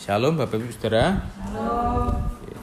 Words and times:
Shalom 0.00 0.40
Bapak 0.40 0.56
Ibu 0.56 0.72
Saudara. 0.72 1.12
Halo. 1.44 2.08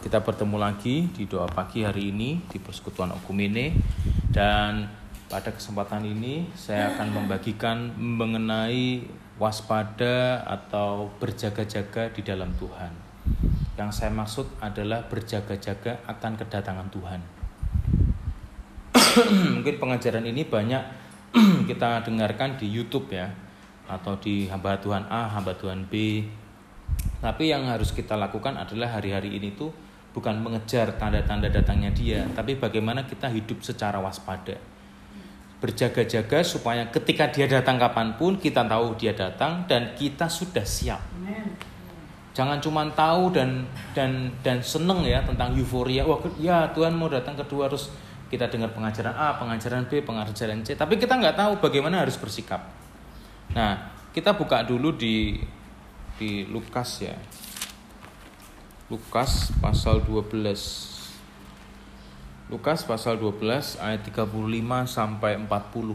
Kita 0.02 0.26
bertemu 0.26 0.58
lagi 0.58 1.06
di 1.14 1.30
doa 1.30 1.46
pagi 1.46 1.86
hari 1.86 2.10
ini 2.10 2.42
di 2.50 2.58
Persekutuan 2.58 3.14
Okumene 3.14 3.78
dan 4.34 4.90
pada 5.30 5.54
kesempatan 5.54 6.02
ini 6.02 6.50
saya 6.58 6.98
akan 6.98 7.14
membagikan 7.14 7.94
mengenai 7.94 9.06
waspada 9.38 10.42
atau 10.50 11.14
berjaga-jaga 11.22 12.10
di 12.10 12.26
dalam 12.26 12.50
Tuhan. 12.58 12.90
Yang 13.78 13.90
saya 13.94 14.10
maksud 14.18 14.58
adalah 14.58 15.06
berjaga-jaga 15.06 16.10
akan 16.10 16.42
kedatangan 16.42 16.90
Tuhan. 16.90 17.22
Mungkin 19.62 19.78
pengajaran 19.78 20.26
ini 20.26 20.42
banyak 20.42 20.82
kita 21.70 22.02
dengarkan 22.02 22.58
di 22.58 22.66
YouTube 22.66 23.14
ya 23.14 23.30
atau 23.86 24.18
di 24.18 24.50
hamba 24.50 24.82
Tuhan 24.82 25.06
A, 25.06 25.30
hamba 25.38 25.54
Tuhan 25.54 25.86
B. 25.86 26.26
Tapi 27.18 27.50
yang 27.50 27.66
harus 27.66 27.90
kita 27.90 28.14
lakukan 28.14 28.54
adalah 28.56 28.94
hari-hari 28.94 29.34
ini 29.36 29.58
tuh 29.58 29.74
bukan 30.14 30.38
mengejar 30.42 30.98
tanda-tanda 30.98 31.50
datangnya 31.50 31.94
dia, 31.94 32.26
tapi 32.34 32.58
bagaimana 32.58 33.06
kita 33.06 33.30
hidup 33.30 33.62
secara 33.62 34.02
waspada. 34.02 34.58
Berjaga-jaga 35.58 36.46
supaya 36.46 36.86
ketika 36.94 37.30
dia 37.34 37.50
datang 37.50 37.82
kapan 37.82 38.14
pun 38.14 38.38
kita 38.38 38.62
tahu 38.66 38.94
dia 38.98 39.14
datang 39.18 39.66
dan 39.66 39.98
kita 39.98 40.30
sudah 40.30 40.62
siap. 40.62 41.02
Jangan 42.38 42.62
cuma 42.62 42.86
tahu 42.94 43.34
dan 43.34 43.66
dan 43.98 44.30
dan 44.46 44.62
seneng 44.62 45.02
ya 45.02 45.26
tentang 45.26 45.58
euforia. 45.58 46.06
Wah 46.06 46.22
ya 46.38 46.70
Tuhan 46.70 46.94
mau 46.94 47.10
datang 47.10 47.34
kedua 47.34 47.66
harus 47.66 47.90
kita 48.30 48.46
dengar 48.46 48.70
pengajaran 48.78 49.18
A, 49.18 49.42
pengajaran 49.42 49.90
B, 49.90 50.06
pengajaran 50.06 50.62
C. 50.62 50.78
Tapi 50.78 51.02
kita 51.02 51.18
nggak 51.18 51.34
tahu 51.34 51.58
bagaimana 51.58 52.06
harus 52.06 52.14
bersikap. 52.22 52.62
Nah 53.58 53.90
kita 54.14 54.38
buka 54.38 54.62
dulu 54.62 54.94
di 54.94 55.42
di 56.18 56.50
Lukas 56.50 57.06
ya. 57.06 57.16
Lukas 58.90 59.54
pasal 59.62 60.02
12. 60.02 60.34
Lukas 62.50 62.88
pasal 62.88 63.20
12 63.22 63.78
ayat 63.78 64.02
35 64.08 64.26
sampai 64.88 65.38
40. 65.38 65.94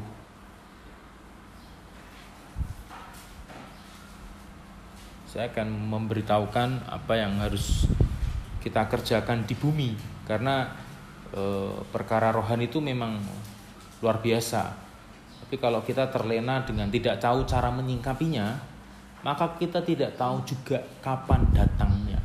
Saya 5.33 5.49
akan 5.49 5.69
memberitahukan 5.89 6.93
apa 6.93 7.15
yang 7.17 7.41
harus 7.41 7.89
kita 8.61 8.85
kerjakan 8.87 9.49
di 9.49 9.57
bumi 9.57 9.97
karena 10.29 10.71
e, 11.33 11.73
perkara 11.89 12.31
rohani 12.31 12.69
itu 12.69 12.85
memang 12.85 13.17
luar 14.05 14.21
biasa. 14.21 14.77
Tapi 15.41 15.57
kalau 15.57 15.81
kita 15.81 16.13
terlena 16.13 16.61
dengan 16.69 16.93
tidak 16.93 17.17
tahu 17.17 17.49
cara 17.49 17.73
menyingkapinya, 17.73 18.72
maka 19.23 19.55
kita 19.59 19.83
tidak 19.83 20.19
tahu 20.19 20.43
juga 20.43 20.83
kapan 20.99 21.47
datangnya. 21.55 22.19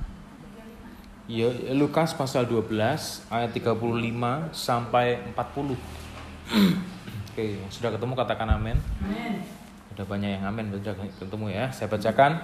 Ya, 1.27 1.51
Lukas 1.75 2.15
pasal 2.15 2.47
12 2.49 2.71
ayat 3.29 3.51
35 3.53 4.49
sampai 4.55 5.21
40. 5.35 5.75
Oke, 7.37 7.45
sudah 7.69 7.93
ketemu 7.93 8.13
katakan 8.17 8.49
amin. 8.49 8.79
Amin. 9.03 9.43
Udah 9.93 10.05
banyak 10.07 10.29
yang 10.39 10.45
amin, 10.47 10.73
sudah 10.73 10.95
ketemu 11.21 11.45
ya. 11.53 11.65
Saya 11.69 11.91
bacakan. 11.91 12.41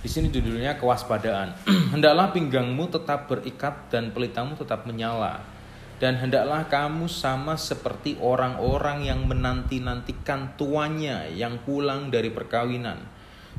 Di 0.00 0.08
sini 0.08 0.32
judulnya 0.32 0.80
kewaspadaan. 0.80 1.52
Hendaklah 1.92 2.32
pinggangmu 2.32 2.88
tetap 2.88 3.28
berikat 3.28 3.92
dan 3.92 4.14
pelitamu 4.16 4.56
tetap 4.56 4.88
menyala. 4.88 5.44
Dan 6.00 6.16
hendaklah 6.16 6.64
kamu 6.64 7.12
sama 7.12 7.60
seperti 7.60 8.16
orang-orang 8.24 9.04
yang 9.04 9.28
menanti-nantikan 9.28 10.56
tuannya 10.56 11.36
yang 11.36 11.60
pulang 11.60 12.08
dari 12.08 12.32
perkawinan. 12.32 13.04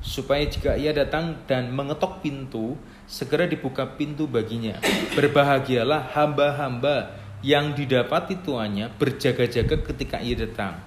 Supaya 0.01 0.41
jika 0.49 0.73
ia 0.73 0.89
datang 0.89 1.45
dan 1.45 1.69
mengetok 1.69 2.25
pintu, 2.25 2.73
segera 3.05 3.45
dibuka 3.45 3.85
pintu 3.93 4.25
baginya. 4.25 4.81
Berbahagialah 5.13 6.17
hamba-hamba 6.17 7.13
yang 7.45 7.77
didapati 7.77 8.41
tuannya 8.41 8.89
berjaga-jaga 8.97 9.77
ketika 9.93 10.17
ia 10.17 10.33
datang. 10.33 10.81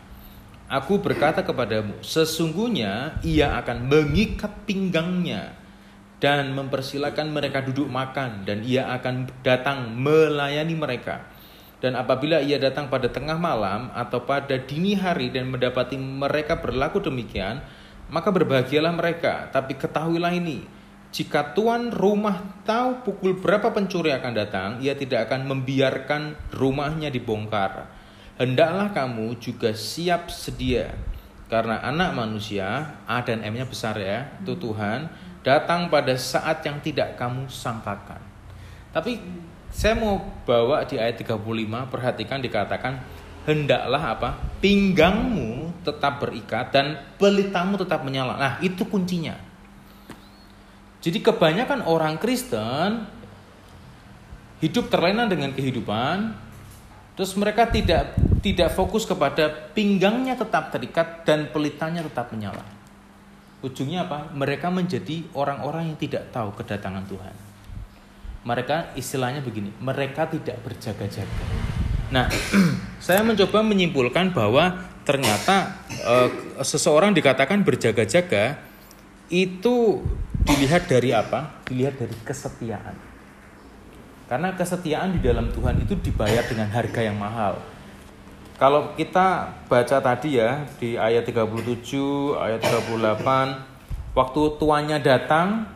Aku 0.66 0.98
berkata 0.98 1.46
kepadamu, 1.46 2.02
sesungguhnya 2.02 3.22
ia 3.22 3.54
akan 3.62 3.86
mengikat 3.86 4.66
pinggangnya 4.66 5.54
dan 6.18 6.50
mempersilahkan 6.56 7.28
mereka 7.28 7.62
duduk 7.62 7.86
makan 7.86 8.42
dan 8.42 8.64
ia 8.66 8.90
akan 8.90 9.30
datang 9.44 9.92
melayani 9.94 10.74
mereka. 10.74 11.33
Dan 11.84 12.00
apabila 12.00 12.40
ia 12.40 12.56
datang 12.56 12.88
pada 12.88 13.12
tengah 13.12 13.36
malam 13.36 13.92
atau 13.92 14.24
pada 14.24 14.56
dini 14.56 14.96
hari 14.96 15.28
dan 15.28 15.52
mendapati 15.52 16.00
mereka 16.00 16.56
berlaku 16.56 17.04
demikian, 17.04 17.60
maka 18.08 18.32
berbahagialah 18.32 18.88
mereka. 18.96 19.52
Tapi 19.52 19.76
ketahuilah 19.76 20.32
ini, 20.32 20.64
jika 21.12 21.52
tuan 21.52 21.92
rumah 21.92 22.40
tahu 22.64 23.04
pukul 23.04 23.36
berapa 23.36 23.68
pencuri 23.68 24.16
akan 24.16 24.32
datang, 24.32 24.70
ia 24.80 24.96
tidak 24.96 25.28
akan 25.28 25.44
membiarkan 25.44 26.40
rumahnya 26.56 27.12
dibongkar. 27.12 27.84
Hendaklah 28.40 28.96
kamu 28.96 29.36
juga 29.36 29.76
siap 29.76 30.32
sedia, 30.32 30.88
karena 31.52 31.84
anak 31.84 32.16
manusia, 32.16 32.96
A 33.04 33.20
dan 33.20 33.44
M-nya 33.44 33.68
besar 33.68 34.00
ya, 34.00 34.32
itu 34.40 34.56
Tuhan, 34.56 35.12
datang 35.44 35.92
pada 35.92 36.16
saat 36.16 36.64
yang 36.64 36.80
tidak 36.80 37.20
kamu 37.20 37.44
sangkakan. 37.52 38.24
Tapi 38.88 39.20
saya 39.74 39.98
mau 39.98 40.22
bawa 40.46 40.86
di 40.86 41.02
ayat 41.02 41.18
35, 41.18 41.34
perhatikan 41.90 42.38
dikatakan, 42.38 43.02
hendaklah 43.42 44.02
apa? 44.14 44.30
Pinggangmu 44.62 45.82
tetap 45.82 46.22
berikat 46.22 46.70
dan 46.70 47.02
pelitamu 47.18 47.74
tetap 47.74 48.06
menyala. 48.06 48.38
Nah, 48.38 48.54
itu 48.62 48.86
kuncinya. 48.86 49.34
Jadi 51.02 51.20
kebanyakan 51.20 51.84
orang 51.84 52.16
Kristen 52.22 53.04
hidup 54.62 54.88
terlena 54.88 55.28
dengan 55.28 55.52
kehidupan, 55.52 56.32
terus 57.18 57.34
mereka 57.36 57.68
tidak 57.68 58.16
tidak 58.40 58.72
fokus 58.72 59.04
kepada 59.04 59.74
pinggangnya 59.74 60.38
tetap 60.38 60.72
terikat 60.72 61.26
dan 61.28 61.50
pelitanya 61.52 62.06
tetap 62.06 62.32
menyala. 62.32 62.64
Ujungnya 63.60 64.08
apa? 64.08 64.32
Mereka 64.32 64.72
menjadi 64.72 65.28
orang-orang 65.36 65.92
yang 65.92 65.98
tidak 66.00 66.32
tahu 66.32 66.56
kedatangan 66.56 67.04
Tuhan. 67.04 67.43
Mereka 68.44 68.92
istilahnya 68.94 69.40
begini, 69.40 69.72
mereka 69.80 70.28
tidak 70.28 70.60
berjaga-jaga. 70.60 71.44
Nah, 72.12 72.28
saya 73.06 73.24
mencoba 73.24 73.64
menyimpulkan 73.64 74.36
bahwa 74.36 74.84
ternyata 75.04 75.80
eh, 75.90 76.30
seseorang 76.60 77.16
dikatakan 77.16 77.64
berjaga-jaga 77.64 78.60
itu 79.32 80.04
dilihat 80.44 80.84
dari 80.86 81.16
apa? 81.16 81.64
Dilihat 81.64 81.96
dari 81.96 82.16
kesetiaan. 82.20 82.96
Karena 84.28 84.56
kesetiaan 84.56 85.16
di 85.16 85.20
dalam 85.20 85.52
Tuhan 85.52 85.84
itu 85.84 85.96
dibayar 86.00 86.44
dengan 86.48 86.68
harga 86.72 87.00
yang 87.00 87.16
mahal. 87.16 87.60
Kalau 88.54 88.94
kita 88.94 89.50
baca 89.66 89.98
tadi 89.98 90.38
ya 90.38 90.64
di 90.78 90.94
ayat 90.94 91.26
37, 91.26 92.38
ayat 92.38 92.60
38, 92.62 94.14
waktu 94.14 94.42
tuannya 94.62 94.98
datang 95.02 95.66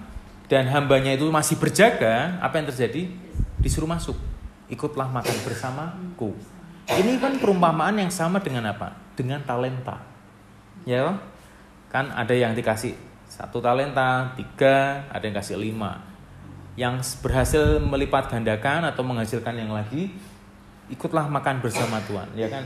dan 0.48 0.64
hambanya 0.72 1.12
itu 1.12 1.28
masih 1.28 1.60
berjaga, 1.60 2.40
apa 2.40 2.56
yang 2.56 2.66
terjadi? 2.72 3.12
Disuruh 3.60 3.88
masuk. 3.88 4.16
Ikutlah 4.72 5.08
makan 5.08 5.36
bersamaku. 5.44 6.32
Ini 6.88 7.20
kan 7.20 7.36
perumpamaan 7.36 8.00
yang 8.00 8.08
sama 8.08 8.40
dengan 8.40 8.64
apa? 8.72 8.96
Dengan 9.12 9.44
talenta. 9.44 10.00
Ya, 10.88 11.20
kan 11.92 12.08
ada 12.16 12.32
yang 12.32 12.56
dikasih 12.56 12.96
satu 13.28 13.60
talenta, 13.60 14.32
tiga, 14.40 15.04
ada 15.12 15.20
yang 15.20 15.36
kasih 15.36 15.60
lima. 15.60 16.00
Yang 16.80 17.20
berhasil 17.20 17.76
melipat 17.84 18.32
gandakan 18.32 18.88
atau 18.88 19.04
menghasilkan 19.04 19.52
yang 19.52 19.68
lagi, 19.68 20.16
ikutlah 20.88 21.28
makan 21.28 21.60
bersama 21.60 22.00
Tuhan, 22.08 22.32
ya 22.32 22.48
kan? 22.48 22.64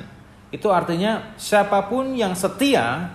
Itu 0.54 0.70
artinya 0.70 1.34
siapa 1.34 1.90
pun 1.90 2.14
yang 2.14 2.38
setia, 2.38 3.10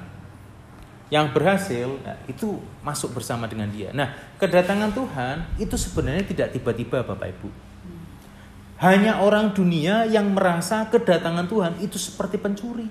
yang 1.08 1.32
berhasil, 1.32 1.88
nah, 2.04 2.20
itu 2.28 2.60
masuk 2.84 3.16
bersama 3.16 3.48
dengan 3.48 3.72
dia. 3.72 3.96
Nah, 3.96 4.12
kedatangan 4.36 4.92
Tuhan 4.92 5.36
itu 5.56 5.76
sebenarnya 5.80 6.28
tidak 6.28 6.48
tiba-tiba, 6.52 7.00
Bapak 7.04 7.32
Ibu. 7.32 7.50
Hanya 8.78 9.24
orang 9.24 9.56
dunia 9.56 10.06
yang 10.06 10.36
merasa 10.36 10.86
kedatangan 10.86 11.50
Tuhan 11.50 11.74
itu 11.82 11.98
seperti 11.98 12.38
pencuri. 12.38 12.86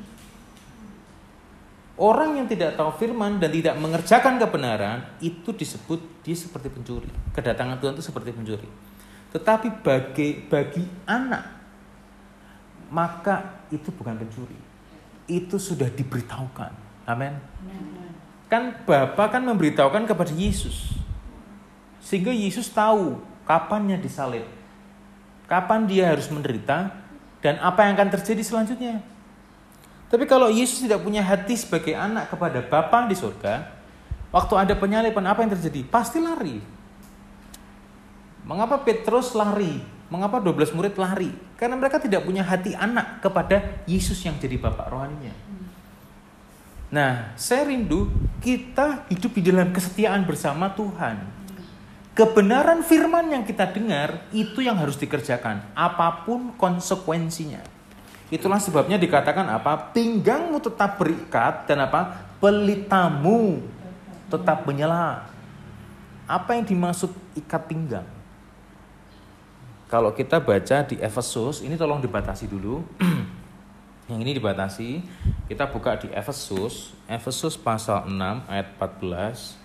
Orang 1.96 2.36
yang 2.36 2.44
tidak 2.44 2.76
tahu 2.76 2.92
firman 3.00 3.40
dan 3.40 3.48
tidak 3.48 3.78
mengerjakan 3.80 4.36
kebenaran 4.36 5.16
itu 5.22 5.48
disebut 5.54 5.96
dia 6.20 6.36
seperti 6.36 6.68
pencuri. 6.68 7.08
Kedatangan 7.32 7.80
Tuhan 7.80 7.96
itu 7.96 8.04
seperti 8.04 8.36
pencuri. 8.36 8.68
Tetapi 9.32 9.80
bagi 9.80 10.44
bagi 10.44 10.84
anak 11.08 11.56
maka 12.92 13.64
itu 13.72 13.88
bukan 13.96 14.20
pencuri. 14.20 14.58
Itu 15.24 15.56
sudah 15.56 15.88
diberitahukan. 15.88 16.72
Amin. 17.08 17.34
Kan 18.56 18.72
Bapa 18.88 19.28
kan 19.28 19.44
memberitahukan 19.44 20.08
kepada 20.08 20.32
Yesus. 20.32 20.96
Sehingga 22.00 22.32
Yesus 22.32 22.72
tahu 22.72 23.20
kapannya 23.44 24.00
disalib. 24.00 24.48
Kapan 25.44 25.84
dia 25.84 26.08
harus 26.08 26.32
menderita 26.32 26.96
dan 27.44 27.60
apa 27.60 27.84
yang 27.84 28.00
akan 28.00 28.16
terjadi 28.16 28.40
selanjutnya. 28.40 29.04
Tapi 30.08 30.24
kalau 30.24 30.48
Yesus 30.48 30.80
tidak 30.80 31.04
punya 31.04 31.20
hati 31.20 31.52
sebagai 31.52 31.92
anak 31.92 32.32
kepada 32.32 32.64
Bapa 32.64 33.04
di 33.04 33.12
surga, 33.12 33.76
Waktu 34.36 34.54
ada 34.58 34.74
penyalipan 34.76 35.24
apa 35.24 35.40
yang 35.40 35.56
terjadi? 35.56 35.80
Pasti 35.86 36.20
lari. 36.20 36.60
Mengapa 38.44 38.82
Petrus 38.84 39.32
lari? 39.32 39.80
Mengapa 40.12 40.38
12 40.44 40.76
murid 40.76 40.94
lari? 41.00 41.32
Karena 41.56 41.74
mereka 41.80 41.96
tidak 41.96 42.20
punya 42.20 42.44
hati 42.44 42.76
anak 42.76 43.24
kepada 43.24 43.82
Yesus 43.88 44.20
yang 44.22 44.36
jadi 44.36 44.60
bapak 44.60 44.92
rohaninya. 44.92 45.32
Nah, 46.86 47.34
saya 47.34 47.66
rindu 47.66 48.06
kita 48.38 49.10
hidup 49.10 49.34
di 49.34 49.42
dalam 49.50 49.74
kesetiaan 49.74 50.22
bersama 50.22 50.70
Tuhan. 50.70 51.18
Kebenaran 52.16 52.80
firman 52.86 53.28
yang 53.28 53.44
kita 53.44 53.68
dengar 53.68 54.24
itu 54.32 54.64
yang 54.64 54.78
harus 54.78 54.96
dikerjakan, 54.96 55.60
apa 55.76 56.24
pun 56.24 56.54
konsekuensinya. 56.56 57.60
Itulah 58.32 58.62
sebabnya 58.62 58.96
dikatakan 58.96 59.44
apa? 59.50 59.92
Pinggangmu 59.92 60.62
tetap 60.62 60.96
berikat 60.96 61.68
dan 61.68 61.84
apa? 61.84 62.26
Pelitamu 62.40 63.60
tetap 64.32 64.64
menyala. 64.64 65.28
Apa 66.26 66.56
yang 66.58 66.64
dimaksud 66.64 67.12
ikat 67.36 67.62
pinggang? 67.68 68.08
Kalau 69.86 70.10
kita 70.10 70.42
baca 70.42 70.82
di 70.82 70.98
Efesus, 70.98 71.62
ini 71.62 71.78
tolong 71.78 72.02
dibatasi 72.02 72.50
dulu. 72.50 72.82
Yang 74.06 74.18
ini 74.22 74.32
dibatasi. 74.38 74.90
Kita 75.50 75.66
buka 75.70 75.98
di 75.98 76.10
Efesus, 76.10 76.94
Efesus 77.10 77.58
pasal 77.58 78.06
6 78.06 78.16
ayat 78.46 78.66
14. 78.78 79.58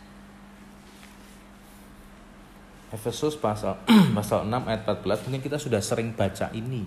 Efesus 2.92 3.40
pasal 3.40 3.80
pasal 4.18 4.44
6 4.50 4.68
ayat 4.68 4.82
14 4.84 5.26
mungkin 5.30 5.42
kita 5.42 5.58
sudah 5.62 5.80
sering 5.80 6.12
baca 6.12 6.50
ini. 6.52 6.84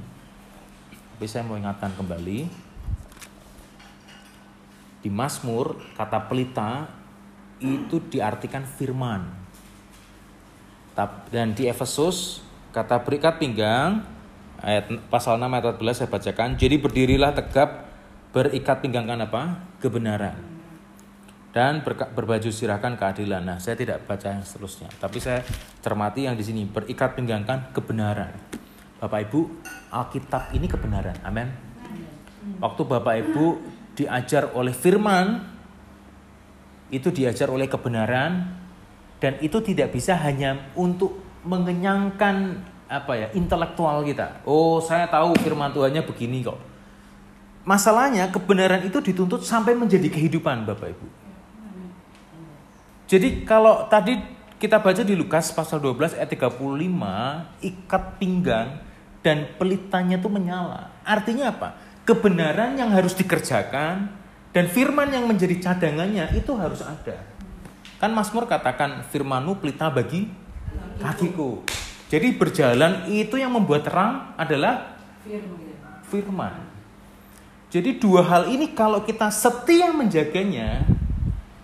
Tapi 1.15 1.27
saya 1.31 1.47
mau 1.47 1.55
ingatkan 1.55 1.95
kembali. 1.95 2.41
Di 5.01 5.09
Mazmur 5.13 5.95
kata 5.95 6.27
pelita 6.27 6.91
itu 7.63 8.03
diartikan 8.11 8.67
firman. 8.67 9.47
Dan 11.31 11.59
di 11.59 11.67
Efesus 11.67 12.45
Kata 12.75 12.99
berikat 12.99 13.39
pinggang 13.39 14.03
ayat 14.65 14.89
pasal 15.13 15.37
6 15.37 15.45
ayat 15.45 15.65
14 15.77 15.93
saya 15.93 16.09
bacakan. 16.09 16.49
Jadi 16.57 16.77
berdirilah 16.81 17.37
tegap 17.37 17.85
berikat 18.33 18.81
pinggang 18.81 19.05
kan 19.05 19.21
apa? 19.21 19.43
Kebenaran. 19.79 20.35
Dan 21.55 21.87
ber, 21.87 21.95
berbaju 22.11 22.51
sirahkan 22.51 22.99
keadilan. 22.99 23.47
Nah, 23.47 23.63
saya 23.63 23.79
tidak 23.79 24.03
baca 24.11 24.27
yang 24.27 24.43
seterusnya, 24.43 24.91
tapi 24.99 25.23
saya 25.23 25.47
cermati 25.79 26.27
yang 26.27 26.35
di 26.35 26.43
sini 26.43 26.67
berikat 26.67 27.15
pinggangkan 27.15 27.71
kebenaran. 27.71 28.35
Bapak 28.99 29.31
Ibu, 29.31 29.41
Alkitab 29.95 30.51
ini 30.51 30.67
kebenaran. 30.67 31.15
Amin. 31.23 31.47
Waktu 32.59 32.83
Bapak 32.83 33.15
Ibu 33.23 33.47
diajar 33.95 34.51
oleh 34.59 34.75
firman 34.75 35.47
itu 36.91 37.15
diajar 37.15 37.47
oleh 37.55 37.71
kebenaran 37.71 38.51
dan 39.23 39.39
itu 39.39 39.63
tidak 39.63 39.95
bisa 39.95 40.19
hanya 40.19 40.75
untuk 40.75 41.23
mengenyangkan 41.47 42.67
apa 42.95 43.13
ya 43.19 43.29
intelektual 43.35 44.07
kita. 44.07 44.47
Oh, 44.47 44.79
saya 44.79 45.11
tahu 45.11 45.35
firman 45.43 45.75
Tuhannya 45.75 46.07
begini 46.07 46.47
kok. 46.47 46.59
Masalahnya 47.65 48.29
kebenaran 48.29 48.85
itu 48.85 49.01
dituntut 49.01 49.43
sampai 49.43 49.73
menjadi 49.73 50.07
kehidupan 50.13 50.69
Bapak 50.69 50.95
Ibu. 50.95 51.07
Jadi 53.09 53.43
kalau 53.49 53.89
tadi 53.89 54.17
kita 54.61 54.81
baca 54.81 55.03
di 55.05 55.13
Lukas 55.13 55.53
pasal 55.53 55.81
12 55.81 56.17
ayat 56.17 56.31
35, 56.31 56.57
ikat 57.61 58.05
pinggang 58.17 58.81
dan 59.25 59.49
pelitanya 59.57 60.21
itu 60.21 60.29
menyala. 60.29 60.93
Artinya 61.05 61.53
apa? 61.53 61.77
Kebenaran 62.05 62.77
yang 62.77 62.93
harus 62.93 63.17
dikerjakan 63.17 64.13
dan 64.53 64.65
firman 64.69 65.09
yang 65.09 65.25
menjadi 65.25 65.57
cadangannya 65.59 66.37
itu 66.37 66.53
harus 66.57 66.85
ada. 66.85 67.25
Kan 67.97 68.13
Mazmur 68.13 68.45
katakan 68.45 69.09
firmanmu 69.09 69.65
pelita 69.65 69.89
bagi 69.89 70.29
kakiku. 71.01 71.65
Jadi 72.13 72.37
berjalan 72.37 73.09
itu 73.09 73.41
yang 73.41 73.53
membuat 73.53 73.89
terang 73.89 74.37
adalah 74.37 74.97
firman. 76.09 76.55
Jadi 77.73 77.99
dua 77.99 78.23
hal 78.23 78.55
ini 78.55 78.71
kalau 78.71 79.03
kita 79.03 79.33
setia 79.35 79.91
menjaganya, 79.91 80.87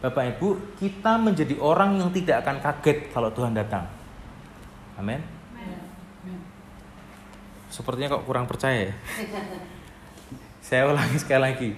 Bapak 0.03 0.37
Ibu, 0.37 0.75
kita 0.81 1.21
menjadi 1.21 1.55
orang 1.63 2.03
yang 2.03 2.11
tidak 2.11 2.43
akan 2.43 2.57
kaget 2.59 2.99
kalau 3.15 3.31
Tuhan 3.31 3.55
datang. 3.55 3.87
Amin. 4.99 5.23
Sepertinya 7.71 8.19
kok 8.19 8.27
kurang 8.27 8.51
percaya 8.51 8.91
ya. 8.91 8.95
Saya 10.67 10.91
ulangi 10.91 11.19
sekali 11.23 11.41
lagi. 11.41 11.71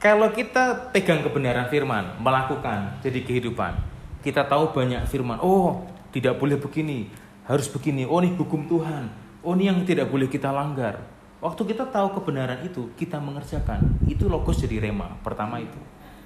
Kalau 0.00 0.32
kita 0.32 0.92
pegang 0.92 1.20
kebenaran 1.20 1.68
firman, 1.68 2.16
melakukan 2.20 3.00
jadi 3.04 3.20
kehidupan, 3.20 3.76
kita 4.24 4.44
tahu 4.48 4.72
banyak 4.72 5.04
firman. 5.08 5.40
Oh, 5.44 5.84
tidak 6.12 6.40
boleh 6.40 6.56
begini, 6.56 7.12
harus 7.46 7.66
begini. 7.70 8.04
Oh 8.04 8.18
ini 8.18 8.34
hukum 8.34 8.66
Tuhan. 8.66 9.08
Oh 9.42 9.54
ini 9.54 9.70
yang 9.70 9.82
tidak 9.86 10.10
boleh 10.10 10.26
kita 10.26 10.50
langgar. 10.50 10.98
Waktu 11.38 11.62
kita 11.74 11.86
tahu 11.86 12.10
kebenaran 12.18 12.66
itu, 12.66 12.90
kita 12.98 13.22
mengerjakan. 13.22 14.02
Itu 14.10 14.26
logos 14.26 14.58
jadi 14.58 14.82
rema. 14.90 15.14
Pertama 15.22 15.62
itu. 15.62 15.78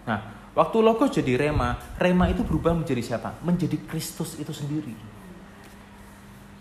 Nah, 0.08 0.48
waktu 0.56 0.80
logos 0.80 1.12
jadi 1.12 1.36
rema, 1.36 1.76
rema 2.00 2.32
itu 2.32 2.40
berubah 2.40 2.72
menjadi 2.72 3.04
siapa? 3.04 3.36
Menjadi 3.44 3.76
Kristus 3.84 4.40
itu 4.40 4.50
sendiri. 4.54 4.96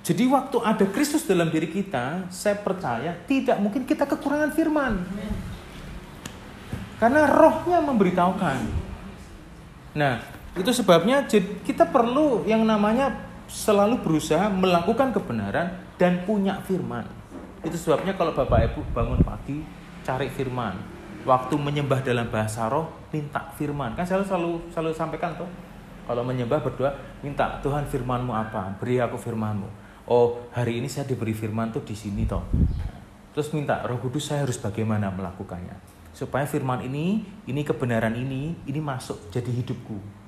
Jadi 0.04 0.24
waktu 0.26 0.58
ada 0.66 0.86
Kristus 0.90 1.24
dalam 1.24 1.54
diri 1.54 1.70
kita, 1.70 2.28
saya 2.34 2.58
percaya 2.58 3.14
tidak 3.30 3.62
mungkin 3.62 3.86
kita 3.86 4.10
kekurangan 4.10 4.52
firman. 4.52 5.06
Karena 6.98 7.30
rohnya 7.30 7.80
memberitahukan. 7.80 8.58
Nah, 9.96 10.20
itu 10.58 10.72
sebabnya 10.74 11.24
kita 11.64 11.86
perlu 11.88 12.44
yang 12.50 12.66
namanya 12.66 13.29
selalu 13.50 14.06
berusaha 14.06 14.48
melakukan 14.48 15.10
kebenaran 15.10 15.74
dan 15.98 16.22
punya 16.24 16.62
firman. 16.64 17.04
Itu 17.66 17.76
sebabnya 17.76 18.16
kalau 18.16 18.32
Bapak 18.38 18.72
Ibu 18.72 18.94
bangun 18.94 19.20
pagi 19.26 19.66
cari 20.06 20.30
firman. 20.30 20.78
Waktu 21.28 21.60
menyembah 21.60 22.00
dalam 22.00 22.32
bahasa 22.32 22.72
roh 22.72 22.88
minta 23.12 23.52
firman. 23.60 23.98
Kan 23.98 24.08
saya 24.08 24.24
selalu 24.24 24.72
selalu 24.72 24.96
sampaikan 24.96 25.36
tuh. 25.36 25.50
Kalau 26.08 26.24
menyembah 26.24 26.64
berdoa 26.64 26.96
minta 27.20 27.60
Tuhan 27.60 27.84
firmanmu 27.90 28.32
apa? 28.32 28.80
Beri 28.80 29.04
aku 29.04 29.20
firmanmu. 29.20 29.68
Oh, 30.10 30.48
hari 30.56 30.80
ini 30.80 30.88
saya 30.88 31.06
diberi 31.06 31.36
firman 31.36 31.70
tuh 31.70 31.84
di 31.84 31.94
sini 31.94 32.24
toh. 32.24 32.42
Terus 33.36 33.52
minta 33.54 33.84
Roh 33.86 34.00
Kudus 34.02 34.32
saya 34.32 34.48
harus 34.48 34.58
bagaimana 34.58 35.12
melakukannya 35.12 36.00
supaya 36.10 36.50
firman 36.50 36.82
ini, 36.82 37.22
ini 37.46 37.62
kebenaran 37.62 38.18
ini, 38.18 38.58
ini 38.66 38.80
masuk 38.82 39.30
jadi 39.30 39.54
hidupku 39.54 40.20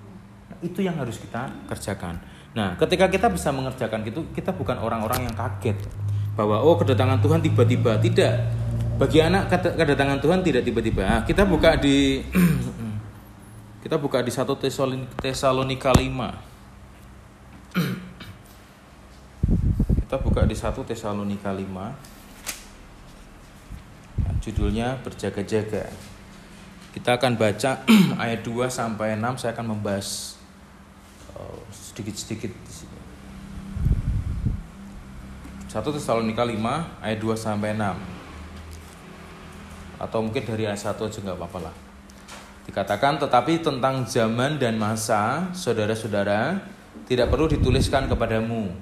itu 0.61 0.85
yang 0.85 0.95
harus 1.01 1.17
kita 1.17 1.49
kerjakan. 1.67 2.21
Nah, 2.51 2.75
ketika 2.75 3.07
kita 3.07 3.31
bisa 3.31 3.47
mengerjakan 3.55 4.03
itu, 4.03 4.27
kita 4.35 4.51
bukan 4.51 4.75
orang-orang 4.83 5.23
yang 5.23 5.35
kaget 5.35 5.79
bahwa 6.35 6.59
oh 6.59 6.75
kedatangan 6.75 7.23
Tuhan 7.23 7.39
tiba-tiba. 7.39 7.95
Tidak. 7.99 8.33
Bagi 8.99 9.23
anak 9.23 9.47
kedatangan 9.49 10.19
Tuhan 10.19 10.43
tidak 10.43 10.67
tiba-tiba. 10.67 11.07
Nah, 11.07 11.23
kita 11.23 11.47
buka 11.47 11.79
di 11.79 12.19
kita 13.83 13.97
buka 13.97 14.21
di 14.21 14.29
1 14.29 14.45
Tesalonika 15.17 15.89
5. 15.95 16.05
kita 20.05 20.19
buka 20.19 20.43
di 20.43 20.53
1 20.53 20.75
Tesalonika 20.85 21.49
5. 21.55 21.65
Nah, 24.21 24.37
judulnya 24.43 24.99
berjaga-jaga. 25.01 25.89
Kita 26.91 27.15
akan 27.15 27.39
baca 27.39 27.87
ayat 28.27 28.43
2 28.43 28.67
sampai 28.67 29.15
6 29.15 29.39
saya 29.39 29.55
akan 29.55 29.71
membahas 29.71 30.35
sedikit-sedikit 32.01 32.49
di 32.49 32.73
sini. 32.73 32.97
1 35.69 35.85
Tesalonika 35.85 36.41
5 36.41 36.57
ayat 37.05 37.21
2 37.21 37.37
sampai 37.37 37.77
6. 37.77 37.93
Atau 40.01 40.25
mungkin 40.25 40.41
dari 40.41 40.65
ayat 40.65 40.81
1 40.81 40.97
aja 40.97 41.21
nggak 41.21 41.37
apa-apa 41.37 41.69
lah. 41.69 41.75
Dikatakan 42.65 43.21
tetapi 43.21 43.61
tentang 43.61 44.01
zaman 44.09 44.57
dan 44.57 44.81
masa, 44.81 45.53
saudara-saudara, 45.53 46.57
tidak 47.05 47.29
perlu 47.29 47.45
dituliskan 47.45 48.09
kepadamu. 48.09 48.73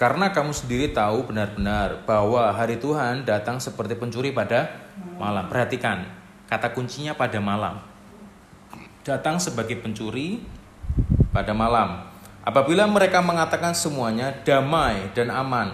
Karena 0.00 0.32
kamu 0.32 0.56
sendiri 0.56 0.96
tahu 0.96 1.28
benar-benar 1.28 2.08
bahwa 2.08 2.48
hari 2.56 2.80
Tuhan 2.80 3.28
datang 3.28 3.60
seperti 3.60 3.92
pencuri 4.00 4.32
pada 4.32 4.88
malam. 5.20 5.44
Perhatikan, 5.52 6.08
kata 6.48 6.72
kuncinya 6.72 7.12
pada 7.12 7.36
malam. 7.36 7.84
Datang 9.04 9.36
sebagai 9.36 9.76
pencuri 9.76 10.40
pada 11.40 11.56
malam. 11.56 12.04
Apabila 12.44 12.84
mereka 12.84 13.24
mengatakan 13.24 13.72
semuanya 13.72 14.36
damai 14.44 15.08
dan 15.16 15.32
aman, 15.32 15.72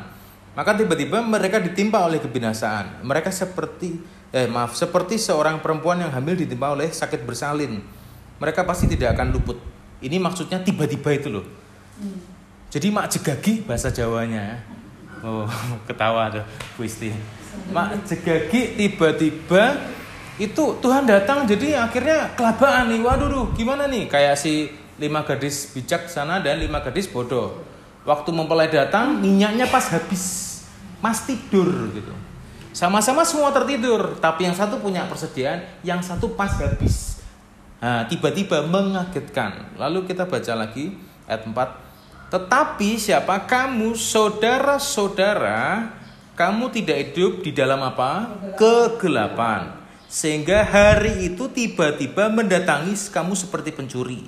maka 0.54 0.78
tiba-tiba 0.78 1.18
mereka 1.22 1.58
ditimpa 1.58 2.06
oleh 2.06 2.22
kebinasaan. 2.22 3.02
Mereka 3.02 3.34
seperti 3.34 3.98
eh 4.30 4.46
maaf, 4.46 4.78
seperti 4.78 5.18
seorang 5.18 5.58
perempuan 5.58 5.98
yang 5.98 6.10
hamil 6.14 6.38
ditimpa 6.38 6.70
oleh 6.70 6.90
sakit 6.90 7.26
bersalin. 7.26 7.82
Mereka 8.38 8.62
pasti 8.62 8.86
tidak 8.86 9.18
akan 9.18 9.34
luput. 9.34 9.58
Ini 10.02 10.22
maksudnya 10.22 10.62
tiba-tiba 10.62 11.10
itu 11.10 11.28
loh. 11.34 11.46
Hmm. 11.98 12.20
Jadi 12.70 12.86
mak 12.92 13.10
jegagi 13.10 13.62
bahasa 13.66 13.90
Jawanya. 13.90 14.60
Oh, 15.24 15.48
ketawa 15.88 16.28
tuh 16.28 16.44
Bu 16.76 16.84
Mak 17.72 18.04
jegagi 18.04 18.76
tiba-tiba 18.76 19.80
itu 20.36 20.64
Tuhan 20.84 21.08
datang 21.08 21.48
jadi 21.48 21.80
akhirnya 21.88 22.36
kelabaan 22.36 22.92
nih 22.92 23.00
waduh 23.00 23.28
duh, 23.32 23.46
gimana 23.56 23.88
nih 23.88 24.04
kayak 24.04 24.36
si 24.36 24.68
lima 24.96 25.24
gadis 25.24 25.72
bijak 25.72 26.08
sana 26.08 26.40
dan 26.40 26.60
lima 26.60 26.80
gadis 26.80 27.08
bodoh. 27.08 27.60
Waktu 28.06 28.30
mempelai 28.30 28.70
datang 28.70 29.18
minyaknya 29.18 29.68
pas 29.68 29.92
habis. 29.92 30.56
Mas 31.02 31.24
tidur 31.28 31.68
gitu. 31.92 32.14
Sama-sama 32.72 33.24
semua 33.24 33.52
tertidur 33.52 34.16
tapi 34.20 34.48
yang 34.48 34.56
satu 34.56 34.80
punya 34.80 35.04
persediaan 35.08 35.64
yang 35.84 36.00
satu 36.00 36.36
pas 36.36 36.52
habis. 36.60 37.20
Nah, 37.80 38.08
tiba-tiba 38.08 38.64
mengagetkan. 38.64 39.76
Lalu 39.76 40.08
kita 40.08 40.24
baca 40.24 40.52
lagi 40.56 40.96
ayat 41.28 41.44
4 41.44 41.86
tetapi 42.26 42.98
siapa? 42.98 43.46
Kamu 43.46 43.94
saudara-saudara 43.94 45.94
kamu 46.34 46.74
tidak 46.74 46.96
hidup 47.00 47.32
di 47.46 47.54
dalam 47.54 47.78
apa? 47.80 48.42
Kegelapan. 48.58 49.78
Sehingga 50.10 50.66
hari 50.66 51.32
itu 51.32 51.48
tiba-tiba 51.48 52.28
mendatangi 52.28 52.92
kamu 53.14 53.32
seperti 53.38 53.72
pencuri. 53.72 54.26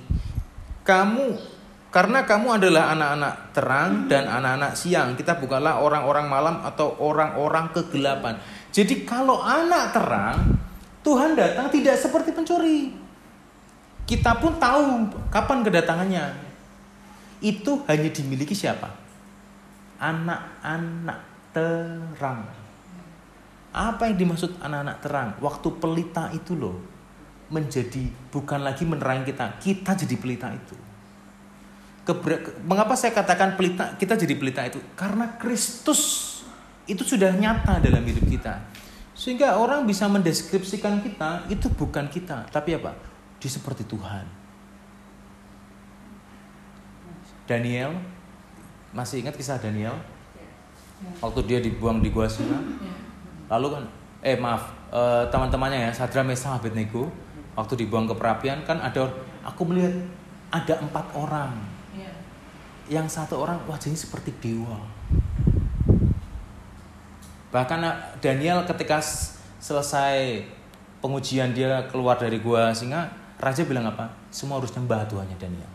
Kamu 0.89 1.37
karena 1.93 2.25
kamu 2.25 2.57
adalah 2.57 2.97
anak-anak 2.97 3.33
terang 3.53 4.09
dan 4.09 4.25
anak-anak 4.25 4.73
siang. 4.73 5.13
Kita 5.13 5.37
bukanlah 5.37 5.85
orang-orang 5.85 6.25
malam 6.25 6.55
atau 6.65 6.97
orang-orang 6.97 7.69
kegelapan. 7.69 8.41
Jadi 8.73 9.05
kalau 9.05 9.37
anak 9.41 9.93
terang, 9.93 10.37
Tuhan 11.05 11.37
datang 11.37 11.69
tidak 11.69 11.93
seperti 11.93 12.33
pencuri. 12.33 12.89
Kita 14.05 14.41
pun 14.41 14.57
tahu 14.57 15.13
kapan 15.29 15.61
kedatangannya. 15.61 16.25
Itu 17.41 17.85
hanya 17.85 18.09
dimiliki 18.09 18.57
siapa? 18.57 18.89
Anak-anak 20.01 21.19
terang. 21.53 22.49
Apa 23.69 24.09
yang 24.09 24.17
dimaksud 24.17 24.57
anak-anak 24.57 24.97
terang? 25.05 25.29
Waktu 25.37 25.69
pelita 25.77 26.33
itu 26.33 26.57
loh 26.57 26.98
menjadi 27.49 28.09
bukan 28.29 28.61
lagi 28.61 28.85
menerangi 28.85 29.33
kita, 29.33 29.45
kita 29.57 29.91
jadi 30.05 30.15
pelita 30.21 30.47
itu. 30.53 30.77
Keber, 32.05 32.61
mengapa 32.65 32.97
saya 32.97 33.13
katakan 33.13 33.53
pelita 33.53 33.93
kita 33.97 34.17
jadi 34.17 34.33
pelita 34.37 34.65
itu? 34.65 34.81
Karena 34.97 35.37
Kristus 35.37 36.25
itu 36.89 37.05
sudah 37.05 37.29
nyata 37.33 37.77
dalam 37.81 38.01
hidup 38.01 38.25
kita. 38.25 38.65
Sehingga 39.13 39.59
orang 39.59 39.83
bisa 39.83 40.07
mendeskripsikan 40.07 41.03
kita 41.03 41.45
itu 41.51 41.67
bukan 41.75 42.07
kita, 42.07 42.47
tapi 42.49 42.79
apa? 42.79 42.95
Dia 43.37 43.51
seperti 43.51 43.83
Tuhan. 43.83 44.25
Daniel, 47.43 47.97
masih 48.95 49.25
ingat 49.25 49.35
kisah 49.35 49.59
Daniel? 49.59 49.97
Waktu 51.19 51.39
dia 51.49 51.59
dibuang 51.59 51.99
di 51.99 52.13
gua 52.13 52.31
Singa? 52.31 52.61
Lalu 53.49 53.67
kan, 53.75 53.83
eh 54.23 54.37
maaf, 54.37 54.71
eh, 54.93 55.25
teman-temannya 55.27 55.89
ya, 55.89 55.91
Sadra 55.91 56.21
Mesa 56.21 56.55
Abednego, 56.55 57.09
waktu 57.59 57.83
dibuang 57.83 58.07
ke 58.07 58.15
perapian 58.15 58.63
kan 58.63 58.79
ada, 58.79 59.11
aku 59.43 59.67
melihat 59.67 59.91
ada 60.47 60.79
empat 60.79 61.11
orang. 61.11 61.59
Yeah. 61.91 62.15
Yang 62.87 63.19
satu 63.19 63.43
orang 63.43 63.59
wajahnya 63.67 63.99
seperti 63.99 64.31
dewa. 64.39 64.79
Bahkan 67.51 67.79
eh, 67.83 67.95
Daniel 68.23 68.63
ketika 68.63 69.03
selesai 69.59 70.47
pengujian 71.03 71.51
dia 71.51 71.83
keluar 71.91 72.15
dari 72.15 72.39
gua 72.39 72.71
singa, 72.71 73.11
raja 73.35 73.67
bilang 73.67 73.91
apa? 73.91 74.07
Semua 74.31 74.63
harus 74.63 74.71
nyembah 74.71 75.03
Tuhannya 75.11 75.35
Daniel. 75.35 75.67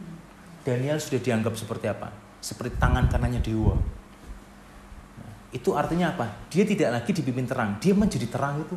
Hmm. 0.00 0.16
Daniel 0.64 0.96
sudah 0.96 1.20
dianggap 1.20 1.52
seperti 1.52 1.92
apa? 1.92 2.08
Seperti 2.40 2.80
tangan 2.80 3.04
kanannya 3.12 3.44
dewa 3.44 3.76
itu 5.48 5.72
artinya 5.72 6.12
apa? 6.12 6.28
Dia 6.52 6.64
tidak 6.68 7.00
lagi 7.00 7.10
dipimpin 7.16 7.48
terang, 7.48 7.80
dia 7.80 7.96
menjadi 7.96 8.28
terang 8.28 8.60
itu. 8.60 8.76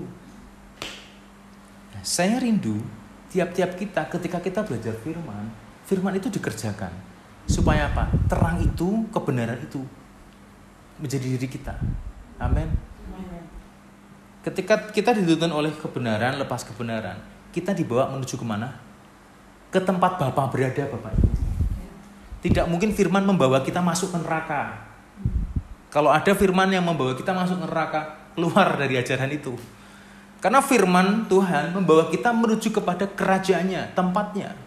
Saya 2.01 2.41
rindu 2.41 2.81
tiap-tiap 3.31 3.77
kita 3.77 4.09
ketika 4.09 4.37
kita 4.41 4.59
belajar 4.65 4.93
firman, 4.99 5.49
firman 5.85 6.17
itu 6.17 6.27
dikerjakan. 6.27 6.91
Supaya 7.45 7.89
apa? 7.89 8.09
Terang 8.29 8.61
itu, 8.61 9.05
kebenaran 9.09 9.57
itu 9.61 9.81
menjadi 11.01 11.37
diri 11.37 11.47
kita. 11.49 11.73
Amin. 12.37 12.69
Ketika 14.41 14.89
kita 14.89 15.13
dituntun 15.13 15.53
oleh 15.53 15.69
kebenaran, 15.77 16.41
lepas 16.41 16.65
kebenaran, 16.65 17.17
kita 17.53 17.77
dibawa 17.77 18.09
menuju 18.09 18.37
ke 18.37 18.45
mana? 18.45 18.73
Ke 19.69 19.77
tempat 19.77 20.17
Bapak 20.17 20.51
berada, 20.51 20.83
Bapak 20.89 21.13
Tidak 22.41 22.65
mungkin 22.65 22.91
firman 22.91 23.21
membawa 23.21 23.61
kita 23.61 23.79
masuk 23.85 24.11
ke 24.11 24.17
neraka 24.17 24.91
kalau 25.91 26.07
ada 26.07 26.31
firman 26.31 26.71
yang 26.71 26.87
membawa 26.87 27.11
kita 27.11 27.35
masuk 27.35 27.59
neraka, 27.59 28.15
keluar 28.31 28.79
dari 28.79 28.95
ajaran 28.95 29.27
itu. 29.27 29.51
Karena 30.41 30.57
firman 30.57 31.29
Tuhan 31.29 31.77
membawa 31.77 32.09
kita 32.09 32.33
menuju 32.33 32.73
kepada 32.73 33.05
kerajaannya, 33.05 33.93
tempatnya. 33.93 34.57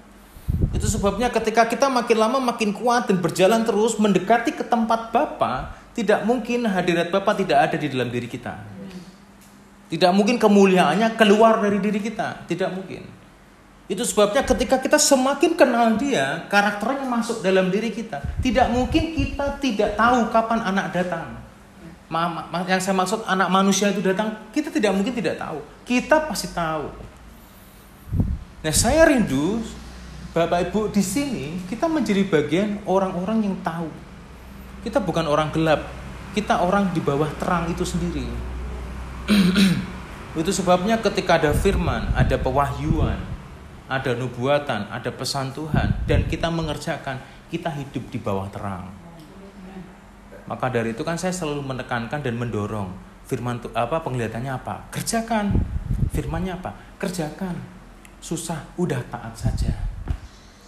Itu 0.70 0.86
sebabnya 0.86 1.34
ketika 1.34 1.66
kita 1.66 1.90
makin 1.90 2.14
lama 2.14 2.38
makin 2.38 2.70
kuat 2.70 3.10
dan 3.10 3.18
berjalan 3.18 3.66
terus 3.66 3.98
mendekati 3.98 4.54
ke 4.54 4.62
tempat 4.62 5.10
Bapa, 5.10 5.74
tidak 5.98 6.22
mungkin 6.22 6.62
hadirat 6.70 7.10
Bapa 7.10 7.34
tidak 7.34 7.58
ada 7.58 7.76
di 7.76 7.90
dalam 7.90 8.06
diri 8.06 8.30
kita. 8.30 8.54
Tidak 9.90 10.10
mungkin 10.14 10.38
kemuliaannya 10.38 11.18
keluar 11.18 11.58
dari 11.58 11.82
diri 11.82 11.98
kita, 11.98 12.46
tidak 12.46 12.70
mungkin. 12.70 13.04
Itu 13.84 14.00
sebabnya 14.00 14.40
ketika 14.46 14.80
kita 14.80 14.96
semakin 14.96 15.58
kenal 15.60 16.00
dia, 16.00 16.48
karakternya 16.48 17.04
masuk 17.04 17.44
dalam 17.44 17.68
diri 17.68 17.92
kita. 17.92 18.22
Tidak 18.40 18.72
mungkin 18.72 19.12
kita 19.12 19.60
tidak 19.60 19.98
tahu 19.98 20.32
kapan 20.32 20.60
anak 20.64 20.86
datang. 20.96 21.43
Yang 22.68 22.82
saya 22.84 22.94
maksud 22.94 23.24
anak 23.24 23.48
manusia 23.48 23.88
itu 23.88 24.04
datang, 24.04 24.30
kita 24.52 24.68
tidak 24.68 24.92
mungkin 24.92 25.16
tidak 25.16 25.40
tahu. 25.40 25.58
Kita 25.88 26.28
pasti 26.28 26.52
tahu. 26.52 26.86
Nah, 28.64 28.72
saya 28.72 29.04
rindu 29.08 29.60
Bapak 30.34 30.72
Ibu 30.72 30.90
di 30.90 30.98
sini 30.98 31.62
kita 31.70 31.86
menjadi 31.86 32.26
bagian 32.26 32.82
orang-orang 32.90 33.46
yang 33.46 33.56
tahu. 33.62 33.86
Kita 34.82 34.98
bukan 34.98 35.30
orang 35.30 35.54
gelap, 35.54 35.86
kita 36.34 36.58
orang 36.58 36.90
di 36.90 36.98
bawah 36.98 37.30
terang 37.38 37.70
itu 37.70 37.86
sendiri. 37.86 38.26
itu 40.40 40.50
sebabnya 40.50 40.98
ketika 40.98 41.38
ada 41.38 41.54
firman, 41.54 42.10
ada 42.18 42.34
pewahyuan, 42.34 43.16
ada 43.86 44.10
nubuatan, 44.18 44.90
ada 44.90 45.08
pesan 45.14 45.54
Tuhan, 45.54 46.02
dan 46.08 46.26
kita 46.26 46.50
mengerjakan, 46.50 47.22
kita 47.48 47.70
hidup 47.70 48.04
di 48.10 48.18
bawah 48.18 48.50
terang. 48.50 49.03
Maka 50.44 50.68
dari 50.68 50.92
itu 50.92 51.00
kan 51.00 51.16
saya 51.16 51.32
selalu 51.32 51.64
menekankan 51.64 52.20
dan 52.20 52.36
mendorong 52.36 52.92
firman 53.24 53.56
apa 53.72 54.04
penglihatannya 54.04 54.52
apa? 54.52 54.92
Kerjakan. 54.92 55.56
Firmannya 56.12 56.60
apa? 56.60 56.76
Kerjakan. 57.00 57.56
Susah, 58.20 58.60
udah 58.76 59.00
taat 59.08 59.34
saja. 59.36 59.72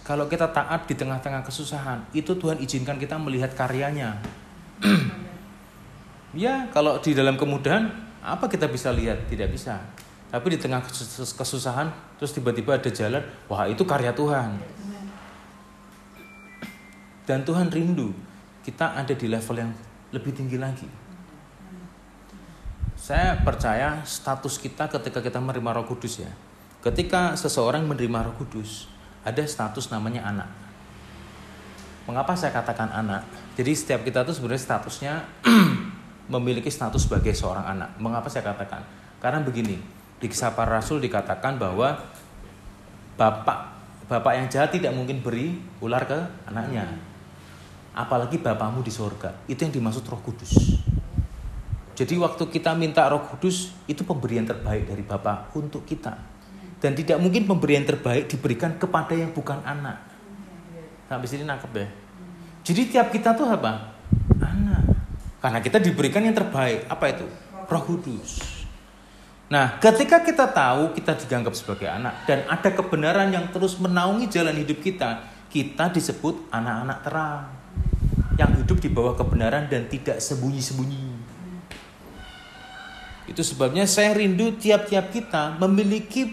Kalau 0.05 0.29
kita 0.29 0.49
taat 0.49 0.87
di 0.87 0.95
tengah-tengah 0.95 1.43
kesusahan, 1.43 1.99
itu 2.15 2.31
Tuhan 2.37 2.61
izinkan 2.63 2.95
kita 2.97 3.19
melihat 3.19 3.51
karyanya. 3.53 4.17
ya, 6.37 6.69
kalau 6.71 7.01
di 7.01 7.11
dalam 7.11 7.35
kemudahan, 7.35 7.91
apa 8.23 8.45
kita 8.47 8.69
bisa 8.69 8.93
lihat? 8.93 9.25
Tidak 9.27 9.49
bisa. 9.51 9.83
Tapi 10.27 10.47
di 10.55 10.59
tengah 10.59 10.83
kesusahan 10.83 11.87
terus 12.19 12.35
tiba-tiba 12.35 12.75
ada 12.75 12.91
jalan, 12.91 13.23
wah 13.47 13.63
itu 13.67 13.83
karya 13.87 14.11
Tuhan. 14.11 14.59
Dan 17.27 17.43
Tuhan 17.43 17.67
rindu 17.67 18.15
kita 18.67 18.99
ada 18.99 19.15
di 19.15 19.31
level 19.31 19.55
yang 19.63 19.71
lebih 20.11 20.35
tinggi 20.35 20.59
lagi. 20.59 20.83
Saya 22.99 23.39
percaya 23.39 24.03
status 24.03 24.59
kita 24.59 24.91
ketika 24.91 25.23
kita 25.23 25.39
menerima 25.39 25.79
Roh 25.79 25.87
Kudus 25.87 26.19
ya. 26.19 26.31
Ketika 26.83 27.39
seseorang 27.39 27.87
menerima 27.87 28.27
Roh 28.27 28.35
Kudus, 28.35 28.91
ada 29.23 29.39
status 29.47 29.87
namanya 29.87 30.27
anak. 30.27 30.51
Mengapa 32.11 32.35
saya 32.35 32.51
katakan 32.51 32.91
anak? 32.91 33.23
Jadi 33.55 33.71
setiap 33.71 34.03
kita 34.03 34.27
tuh 34.27 34.35
sebenarnya 34.35 34.59
statusnya 34.59 35.13
memiliki 36.35 36.67
status 36.67 37.07
sebagai 37.07 37.31
seorang 37.31 37.63
anak. 37.63 37.95
Mengapa 38.03 38.27
saya 38.27 38.43
katakan? 38.51 38.83
Karena 39.23 39.39
begini, 39.47 39.79
di 40.19 40.27
kisah 40.27 40.51
para 40.51 40.75
rasul 40.75 40.99
dikatakan 40.99 41.55
bahwa 41.55 41.95
bapak 43.15 43.79
bapak 44.11 44.33
yang 44.35 44.47
jahat 44.51 44.75
tidak 44.75 44.91
mungkin 44.91 45.23
beri 45.23 45.55
ular 45.79 46.03
ke 46.03 46.19
anaknya. 46.51 46.83
Apalagi 47.97 48.37
bapakmu 48.37 48.85
di 48.85 48.93
sorga. 48.93 49.33
Itu 49.49 49.65
yang 49.65 49.73
dimaksud 49.73 50.05
roh 50.05 50.21
kudus. 50.21 50.53
Jadi 51.97 52.13
waktu 52.21 52.45
kita 52.45 52.77
minta 52.77 53.09
roh 53.09 53.25
kudus, 53.25 53.73
itu 53.89 54.05
pemberian 54.05 54.45
terbaik 54.45 54.85
dari 54.85 55.01
Bapak 55.01 55.57
untuk 55.57 55.81
kita. 55.81 56.13
Dan 56.77 56.93
tidak 56.93 57.17
mungkin 57.17 57.49
pemberian 57.49 57.81
terbaik 57.81 58.29
diberikan 58.29 58.77
kepada 58.77 59.17
yang 59.17 59.33
bukan 59.33 59.57
anak. 59.65 59.97
Sampai 61.09 61.25
sini 61.25 61.41
nangkep 61.41 61.73
ya. 61.73 61.89
Jadi 62.61 62.81
tiap 62.93 63.09
kita 63.09 63.33
tuh 63.33 63.49
apa? 63.49 63.97
Anak. 64.45 64.93
Karena 65.41 65.57
kita 65.57 65.81
diberikan 65.81 66.21
yang 66.21 66.37
terbaik. 66.37 66.85
Apa 66.85 67.17
itu? 67.17 67.25
Roh 67.65 67.81
kudus. 67.81 68.61
Nah, 69.49 69.81
ketika 69.81 70.21
kita 70.21 70.53
tahu 70.53 70.93
kita 70.93 71.17
dianggap 71.17 71.57
sebagai 71.57 71.89
anak 71.89 72.29
dan 72.29 72.45
ada 72.45 72.69
kebenaran 72.69 73.33
yang 73.33 73.49
terus 73.49 73.81
menaungi 73.81 74.29
jalan 74.29 74.53
hidup 74.53 74.85
kita, 74.85 75.25
kita 75.49 75.89
disebut 75.89 76.51
anak-anak 76.53 76.99
terang 77.01 77.56
yang 78.37 78.53
hidup 78.53 78.77
di 78.77 78.89
bawah 78.93 79.17
kebenaran 79.17 79.65
dan 79.65 79.89
tidak 79.89 80.21
sembunyi-sembunyi. 80.21 81.35
Itu 83.27 83.41
sebabnya 83.43 83.83
saya 83.89 84.13
rindu 84.13 84.55
tiap-tiap 84.55 85.11
kita 85.11 85.57
memiliki 85.57 86.31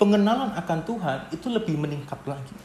pengenalan 0.00 0.56
akan 0.56 0.78
Tuhan 0.82 1.18
itu 1.30 1.46
lebih 1.52 1.76
meningkat 1.76 2.18
lagi. 2.24 2.56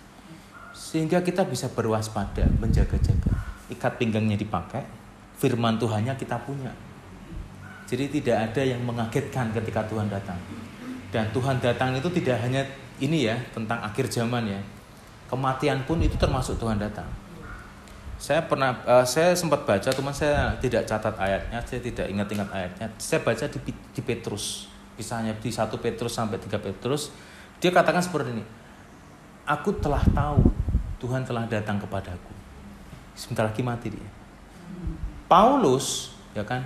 Sehingga 0.71 1.19
kita 1.21 1.43
bisa 1.45 1.67
berwaspada, 1.69 2.47
menjaga-jaga. 2.57 3.35
Ikat 3.67 3.99
pinggangnya 3.99 4.39
dipakai, 4.39 4.87
firman 5.35 5.75
Tuhannya 5.77 6.15
kita 6.15 6.39
punya. 6.41 6.71
Jadi 7.91 8.07
tidak 8.07 8.51
ada 8.51 8.63
yang 8.63 8.81
mengagetkan 8.87 9.51
ketika 9.51 9.83
Tuhan 9.91 10.07
datang. 10.07 10.39
Dan 11.11 11.27
Tuhan 11.35 11.59
datang 11.59 11.91
itu 11.91 12.07
tidak 12.07 12.39
hanya 12.39 12.63
ini 13.03 13.27
ya, 13.27 13.35
tentang 13.51 13.83
akhir 13.83 14.07
zaman 14.07 14.47
ya. 14.47 14.59
Kematian 15.27 15.83
pun 15.83 15.99
itu 15.99 16.15
termasuk 16.15 16.55
Tuhan 16.55 16.79
datang 16.79 17.07
saya 18.21 18.45
pernah 18.45 18.77
uh, 18.85 19.01
saya 19.01 19.33
sempat 19.33 19.65
baca 19.65 19.89
teman 19.89 20.13
saya 20.13 20.53
tidak 20.61 20.85
catat 20.85 21.17
ayatnya 21.17 21.57
saya 21.65 21.81
tidak 21.81 22.05
ingat-ingat 22.05 22.53
ayatnya. 22.53 22.87
Saya 23.01 23.25
baca 23.25 23.49
di, 23.49 23.73
di 23.73 24.01
Petrus 24.05 24.69
misalnya 24.93 25.33
di 25.41 25.49
satu 25.49 25.81
Petrus 25.81 26.13
sampai 26.13 26.37
tiga 26.37 26.61
Petrus. 26.61 27.09
Dia 27.57 27.73
katakan 27.73 28.05
seperti 28.05 28.37
ini 28.37 28.45
aku 29.49 29.73
telah 29.81 30.05
tahu 30.13 30.37
Tuhan 31.01 31.25
telah 31.25 31.49
datang 31.49 31.81
kepadaku. 31.81 32.29
Sebentar 33.17 33.49
lagi 33.49 33.65
mati 33.65 33.89
dia. 33.89 34.09
Paulus 35.25 36.13
ya 36.37 36.45
kan 36.45 36.61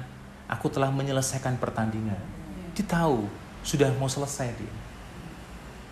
aku 0.51 0.67
telah 0.67 0.91
menyelesaikan 0.91 1.55
pertandingan. 1.55 2.19
Dia 2.75 2.83
tahu 2.83 3.31
sudah 3.63 3.95
mau 3.95 4.11
selesai 4.11 4.51
dia. 4.59 4.75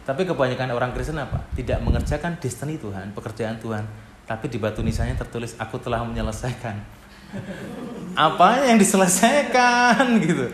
Tapi 0.03 0.27
kebanyakan 0.27 0.75
orang 0.75 0.91
Kristen 0.91 1.15
apa? 1.23 1.39
Tidak 1.55 1.79
mengerjakan 1.79 2.35
destiny 2.43 2.75
Tuhan 2.75 3.15
pekerjaan 3.15 3.55
Tuhan 3.63 4.02
tapi 4.23 4.47
di 4.47 4.55
batu 4.55 4.79
nisannya 4.79 5.19
tertulis 5.19 5.55
aku 5.59 5.75
telah 5.79 6.03
menyelesaikan 6.07 7.03
apa 8.13 8.69
yang 8.69 8.77
diselesaikan 8.77 10.21
gitu. 10.21 10.45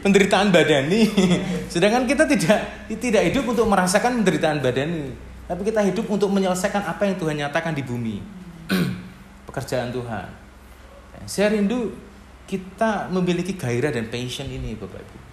Penderitaan 0.00 0.48
badani. 0.48 1.04
Sedangkan 1.68 2.08
kita 2.08 2.24
tidak 2.24 2.88
tidak 2.88 3.22
hidup 3.28 3.44
untuk 3.52 3.68
merasakan 3.68 4.24
penderitaan 4.24 4.64
badani. 4.64 5.12
Tapi 5.44 5.60
kita 5.68 5.84
hidup 5.84 6.08
untuk 6.08 6.32
menyelesaikan 6.32 6.88
apa 6.88 7.04
yang 7.04 7.20
Tuhan 7.20 7.36
nyatakan 7.44 7.76
di 7.76 7.84
bumi. 7.84 8.24
Pekerjaan 9.52 9.92
Tuhan. 9.92 10.32
Saya 11.28 11.52
rindu 11.52 11.92
kita 12.48 13.12
memiliki 13.12 13.52
gairah 13.52 13.92
dan 13.92 14.08
passion 14.08 14.48
ini 14.48 14.72
Bapak 14.72 15.04
Ibu 15.04 15.29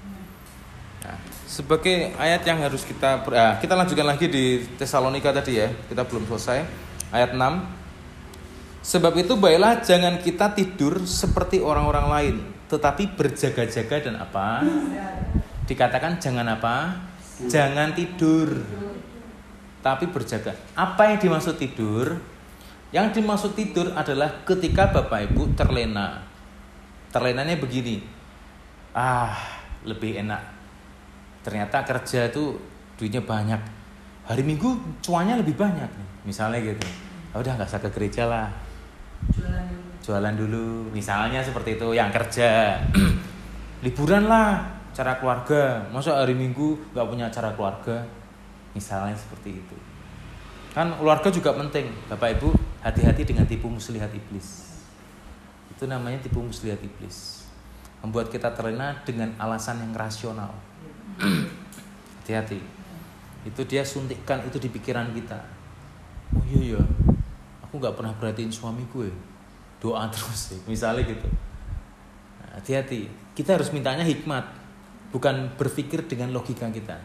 sebagai 1.48 2.12
ayat 2.20 2.44
yang 2.44 2.60
harus 2.60 2.84
kita 2.84 3.24
ah, 3.24 3.56
kita 3.58 3.72
lanjutkan 3.72 4.04
lagi 4.04 4.28
di 4.28 4.68
Tesalonika 4.76 5.32
tadi 5.32 5.64
ya. 5.64 5.72
Kita 5.88 6.04
belum 6.04 6.28
selesai. 6.28 6.60
Ayat 7.08 7.32
6 7.32 7.40
sebab 8.84 9.20
itu 9.20 9.36
baiklah 9.36 9.84
jangan 9.84 10.20
kita 10.20 10.52
tidur 10.56 11.04
seperti 11.04 11.60
orang-orang 11.60 12.08
lain 12.08 12.36
tetapi 12.68 13.16
berjaga-jaga 13.16 14.12
dan 14.12 14.20
apa? 14.20 14.64
Dikatakan 15.64 16.20
jangan 16.20 16.48
apa? 16.52 17.00
Jangan 17.48 17.96
tidur. 17.96 18.60
Tapi 19.80 20.12
berjaga. 20.12 20.52
Apa 20.76 21.16
yang 21.16 21.20
dimaksud 21.24 21.56
tidur? 21.56 22.20
Yang 22.92 23.20
dimaksud 23.20 23.56
tidur 23.56 23.96
adalah 23.96 24.44
ketika 24.44 24.92
bapak 24.92 25.32
ibu 25.32 25.48
terlena. 25.56 26.28
Terlenanya 27.12 27.56
begini. 27.56 28.04
Ah 28.92 29.36
lebih 29.88 30.20
enak 30.20 30.57
ternyata 31.48 31.88
kerja 31.88 32.28
itu 32.28 32.60
duitnya 33.00 33.24
banyak. 33.24 33.62
Hari 34.28 34.44
minggu 34.44 35.00
cuannya 35.00 35.40
lebih 35.40 35.56
banyak 35.56 35.88
misalnya 36.28 36.60
gitu. 36.60 36.84
Oh, 37.32 37.40
udah 37.40 37.56
nggak 37.56 37.72
usah 37.72 37.80
ke 37.80 37.88
gereja 37.96 38.28
lah. 38.28 38.52
Jualan 39.32 39.64
dulu. 39.72 39.88
jualan 40.04 40.36
dulu 40.36 40.68
misalnya 40.92 41.40
seperti 41.40 41.80
itu 41.80 41.88
yang 41.96 42.12
kerja. 42.12 42.76
Liburan 43.88 44.28
lah 44.28 44.60
cara 44.92 45.16
keluarga. 45.16 45.88
Masa 45.88 46.20
hari 46.20 46.36
minggu 46.36 46.92
nggak 46.92 47.08
punya 47.08 47.32
acara 47.32 47.56
keluarga? 47.56 48.04
Misalnya 48.76 49.16
seperti 49.16 49.64
itu. 49.64 49.78
Kan 50.76 51.00
keluarga 51.00 51.32
juga 51.32 51.56
penting. 51.56 51.88
Bapak 52.12 52.36
ibu 52.36 52.52
hati-hati 52.84 53.24
dengan 53.24 53.48
tipu 53.48 53.72
muslihat 53.72 54.12
iblis. 54.12 54.84
Itu 55.72 55.88
namanya 55.88 56.20
tipu 56.20 56.44
muslihat 56.44 56.84
iblis. 56.84 57.48
Membuat 58.04 58.28
kita 58.28 58.52
terlena 58.52 59.00
dengan 59.08 59.32
alasan 59.40 59.80
yang 59.80 59.96
rasional 59.96 60.52
hati-hati. 61.18 62.60
Itu 63.48 63.64
dia 63.64 63.88
suntikkan 63.88 64.44
itu 64.44 64.60
di 64.60 64.68
pikiran 64.68 65.16
kita. 65.16 65.40
Oh 66.36 66.44
iya 66.44 66.76
ya 66.76 66.84
aku 67.64 67.80
nggak 67.80 67.96
pernah 68.00 68.14
perhatiin 68.16 68.52
suamiku 68.52 69.04
ya 69.04 69.16
doa 69.84 70.08
terus 70.14 70.56
ya. 70.56 70.60
misalnya 70.68 71.08
gitu. 71.08 71.28
Nah, 72.42 72.60
hati-hati. 72.60 73.08
Kita 73.38 73.54
harus 73.54 73.70
mintanya 73.70 74.02
hikmat 74.02 74.44
bukan 75.14 75.54
berpikir 75.56 76.04
dengan 76.10 76.34
logika 76.34 76.68
kita. 76.68 76.98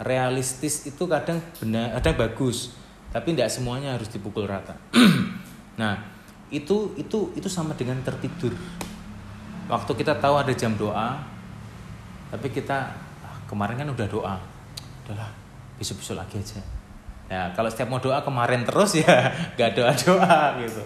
Realistis 0.00 0.88
itu 0.88 1.04
kadang 1.04 1.44
benar 1.60 1.92
kadang 2.00 2.16
bagus 2.24 2.72
tapi 3.10 3.34
tidak 3.34 3.52
semuanya 3.52 3.94
harus 3.98 4.08
dipukul 4.08 4.46
rata. 4.48 4.74
Nah 5.80 5.96
itu 6.52 6.92
itu 7.00 7.32
itu 7.32 7.48
sama 7.48 7.72
dengan 7.72 7.96
tertidur. 8.04 8.52
Waktu 9.64 9.92
kita 9.96 10.12
tahu 10.20 10.36
ada 10.36 10.52
jam 10.52 10.76
doa 10.76 11.16
tapi 12.30 12.46
kita 12.54 12.78
ah, 13.26 13.38
kemarin 13.50 13.74
kan 13.74 13.88
udah 13.90 14.06
doa. 14.06 14.36
Udahlah 15.04 15.30
besok-besok 15.76 16.14
lagi 16.14 16.38
aja. 16.38 16.62
Ya 17.26 17.50
kalau 17.54 17.70
setiap 17.70 17.90
mau 17.90 18.02
doa 18.02 18.22
kemarin 18.22 18.62
terus 18.62 18.98
ya 19.02 19.30
gak 19.58 19.74
doa 19.74 19.90
doa 19.90 20.38
gitu. 20.62 20.82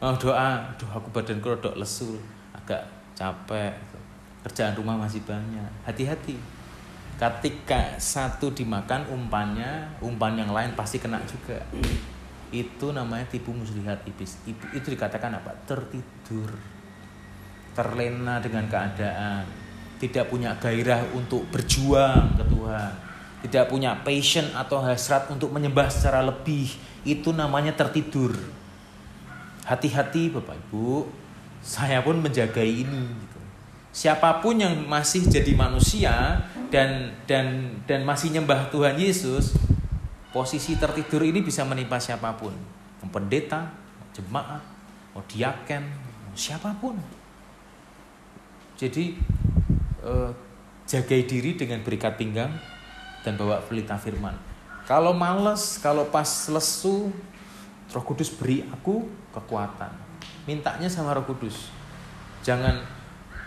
Mau 0.00 0.16
doa 0.16 0.60
aduh 0.72 0.90
aku 0.96 1.08
badanku 1.12 1.52
rodok 1.52 1.76
lesu 1.76 2.16
agak 2.56 2.80
capek 3.16 3.72
gitu. 3.72 3.98
kerjaan 4.44 4.76
rumah 4.76 4.96
masih 4.96 5.20
banyak. 5.24 5.68
Hati-hati. 5.84 6.36
Ketika 7.14 7.94
satu 7.96 8.50
dimakan 8.52 9.06
umpannya 9.08 9.86
umpan 10.02 10.36
yang 10.36 10.52
lain 10.52 10.72
pasti 10.76 11.00
kena 11.00 11.20
juga. 11.28 11.60
Itu 12.52 12.92
namanya 12.92 13.24
tipu 13.28 13.52
muslihat 13.52 14.04
iblis. 14.04 14.40
Itu 14.48 14.88
dikatakan 14.92 15.32
apa? 15.32 15.52
Tertidur. 15.64 16.52
Terlena 17.74 18.38
dengan 18.38 18.68
keadaan 18.68 19.63
tidak 19.98 20.30
punya 20.30 20.56
gairah 20.58 21.06
untuk 21.14 21.46
berjuang 21.50 22.34
ke 22.34 22.44
Tuhan, 22.44 22.92
tidak 23.46 23.64
punya 23.68 23.92
passion 24.00 24.46
atau 24.56 24.80
hasrat 24.80 25.28
untuk 25.30 25.52
menyembah 25.52 25.88
secara 25.92 26.24
lebih, 26.24 26.72
itu 27.04 27.30
namanya 27.30 27.76
tertidur. 27.76 28.34
Hati-hati 29.64 30.32
Bapak 30.32 30.56
Ibu, 30.68 31.08
saya 31.64 32.04
pun 32.04 32.20
menjaga 32.20 32.60
ini. 32.60 33.08
Gitu. 33.08 33.40
Siapa 33.94 34.42
pun 34.44 34.58
yang 34.60 34.74
masih 34.84 35.24
jadi 35.24 35.54
manusia 35.56 36.44
dan 36.68 37.14
dan 37.24 37.78
dan 37.88 38.02
masih 38.02 38.34
nyembah 38.34 38.68
Tuhan 38.68 38.98
Yesus, 38.98 39.54
posisi 40.34 40.74
tertidur 40.74 41.22
ini 41.22 41.40
bisa 41.40 41.62
menimpa 41.62 41.96
siapa 42.02 42.34
pun, 42.34 42.52
pendeta, 43.08 43.70
jemaat, 44.10 44.60
mau 45.14 45.22
siapa 46.34 46.74
pun. 46.82 46.98
Jadi 48.74 49.14
uh, 50.04 50.30
jagai 50.84 51.24
diri 51.24 51.56
dengan 51.56 51.80
berikat 51.80 52.20
pinggang 52.20 52.52
dan 53.24 53.40
bawa 53.40 53.64
pelita 53.64 53.96
firman. 53.96 54.36
Kalau 54.84 55.16
males, 55.16 55.80
kalau 55.80 56.04
pas 56.12 56.28
lesu, 56.52 57.08
Roh 57.88 58.04
Kudus 58.04 58.28
beri 58.28 58.68
aku 58.68 59.08
kekuatan. 59.32 59.88
Mintanya 60.44 60.92
sama 60.92 61.16
Roh 61.16 61.24
Kudus. 61.24 61.72
Jangan 62.44 62.84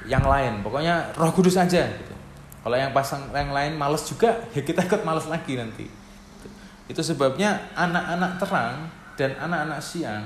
yang 0.10 0.26
lain, 0.26 0.66
pokoknya 0.66 1.14
Roh 1.14 1.30
Kudus 1.30 1.62
aja 1.62 1.86
gitu. 1.86 2.14
Kalau 2.66 2.76
yang 2.76 2.92
pasang 2.92 3.30
yang 3.32 3.54
lain 3.54 3.78
males 3.78 4.02
juga, 4.10 4.34
ya 4.58 4.66
kita 4.66 4.90
ikut 4.90 5.06
males 5.06 5.30
lagi 5.30 5.54
nanti. 5.54 5.86
Itu 6.90 7.06
sebabnya 7.06 7.70
anak-anak 7.78 8.42
terang 8.42 8.90
dan 9.14 9.38
anak-anak 9.38 9.80
siang 9.84 10.26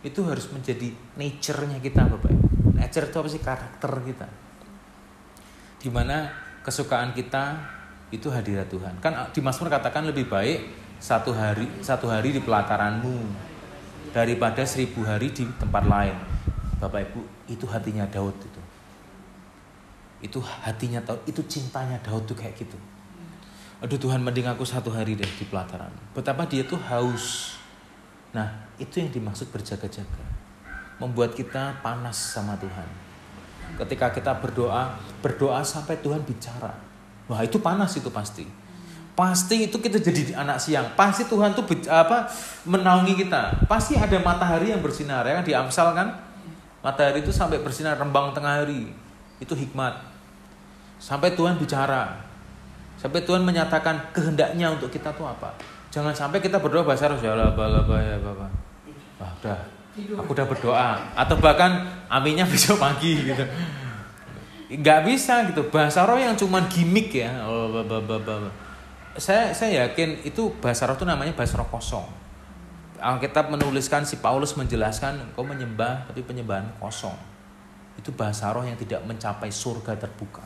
itu 0.00 0.24
harus 0.24 0.48
menjadi 0.50 0.90
nature-nya 1.14 1.78
kita 1.78 2.08
Bapak. 2.08 2.32
Nature 2.74 3.12
itu 3.12 3.16
apa 3.20 3.28
sih 3.28 3.42
karakter 3.44 3.92
kita 4.08 4.49
di 5.80 5.88
mana 5.88 6.28
kesukaan 6.60 7.16
kita 7.16 7.56
itu 8.12 8.28
hadirat 8.28 8.68
Tuhan. 8.68 9.00
Kan 9.00 9.16
di 9.32 9.40
Mazmur 9.40 9.72
katakan 9.72 10.04
lebih 10.04 10.28
baik 10.28 10.68
satu 11.00 11.32
hari 11.32 11.64
satu 11.80 12.12
hari 12.12 12.36
di 12.36 12.40
pelataranmu 12.44 13.16
daripada 14.12 14.60
seribu 14.68 15.02
hari 15.08 15.32
di 15.32 15.48
tempat 15.56 15.88
lain. 15.88 16.14
Bapak 16.76 17.12
Ibu, 17.12 17.20
itu 17.48 17.64
hatinya 17.64 18.04
Daud 18.08 18.36
itu. 18.36 18.60
Itu 20.20 20.38
hatinya 20.44 21.00
Daud, 21.00 21.24
itu 21.24 21.40
cintanya 21.48 21.96
Daud 22.04 22.28
tuh 22.28 22.36
kayak 22.36 22.56
gitu. 22.56 22.76
Aduh 23.80 23.96
Tuhan 23.96 24.20
mending 24.20 24.48
aku 24.48 24.64
satu 24.68 24.92
hari 24.92 25.16
deh 25.16 25.28
di 25.28 25.44
pelataran. 25.48 25.92
Betapa 26.12 26.44
dia 26.44 26.64
tuh 26.64 26.76
haus. 26.76 27.56
Nah, 28.36 28.68
itu 28.76 29.00
yang 29.00 29.08
dimaksud 29.08 29.48
berjaga-jaga. 29.48 30.24
Membuat 31.00 31.32
kita 31.32 31.80
panas 31.80 32.16
sama 32.16 32.56
Tuhan 32.60 33.09
ketika 33.78 34.10
kita 34.10 34.32
berdoa, 34.38 34.96
berdoa 35.20 35.60
sampai 35.62 35.98
Tuhan 36.00 36.24
bicara. 36.24 36.72
Wah, 37.30 37.46
itu 37.46 37.62
panas 37.62 37.94
itu 37.94 38.10
pasti. 38.10 38.42
Pasti 39.14 39.68
itu 39.68 39.76
kita 39.78 40.00
jadi 40.00 40.32
anak 40.34 40.58
siang. 40.58 40.96
Pasti 40.96 41.28
Tuhan 41.28 41.52
tuh 41.52 41.62
apa 41.86 42.26
menaungi 42.64 43.14
kita. 43.20 43.68
Pasti 43.68 43.94
ada 43.94 44.16
matahari 44.18 44.72
yang 44.72 44.80
bersinar 44.80 45.28
ya 45.28 45.38
kan 45.38 45.44
di 45.44 45.52
Amsal 45.52 45.92
kan. 45.92 46.08
Matahari 46.80 47.20
itu 47.20 47.28
sampai 47.28 47.60
bersinar 47.60 48.00
rembang 48.00 48.32
tengah 48.32 48.64
hari. 48.64 48.90
Itu 49.36 49.52
hikmat. 49.52 50.00
Sampai 50.96 51.36
Tuhan 51.36 51.60
bicara. 51.60 52.16
Sampai 52.96 53.20
Tuhan 53.24 53.44
menyatakan 53.44 54.12
kehendaknya 54.16 54.72
untuk 54.72 54.88
kita 54.88 55.12
tuh 55.12 55.28
apa. 55.28 55.52
Jangan 55.92 56.14
sampai 56.16 56.38
kita 56.40 56.62
berdoa 56.62 56.86
bahasa 56.86 57.10
roh 57.10 57.18
ya 57.20 57.34
Allah, 57.34 57.52
ya 58.00 58.16
Bapak. 58.20 58.50
Wah, 59.20 59.32
udah. 59.42 59.60
Aku 60.22 60.32
udah 60.32 60.46
berdoa 60.46 60.90
atau 61.18 61.36
bahkan 61.42 61.99
aminnya 62.10 62.42
besok 62.42 62.82
pagi 62.82 63.14
gitu. 63.22 63.44
Nggak 64.70 65.00
bisa 65.06 65.46
gitu. 65.46 65.70
Bahasa 65.70 66.02
roh 66.02 66.18
yang 66.18 66.34
cuman 66.34 66.66
gimmick 66.66 67.14
ya. 67.14 67.46
Oh, 67.46 67.70
saya 69.14 69.54
saya 69.54 69.86
yakin 69.86 70.26
itu 70.26 70.50
bahasa 70.58 70.90
roh 70.90 70.98
itu 70.98 71.06
namanya 71.06 71.30
bahasa 71.38 71.54
roh 71.54 71.70
kosong. 71.70 72.06
Alkitab 73.00 73.48
menuliskan 73.48 74.04
si 74.04 74.20
Paulus 74.20 74.52
menjelaskan 74.58 75.32
kau 75.32 75.46
menyembah 75.46 76.10
tapi 76.10 76.20
penyembahan 76.26 76.68
kosong. 76.82 77.16
Itu 77.96 78.12
bahasa 78.12 78.50
roh 78.52 78.66
yang 78.66 78.76
tidak 78.76 79.06
mencapai 79.06 79.48
surga 79.48 79.96
terbuka. 79.96 80.44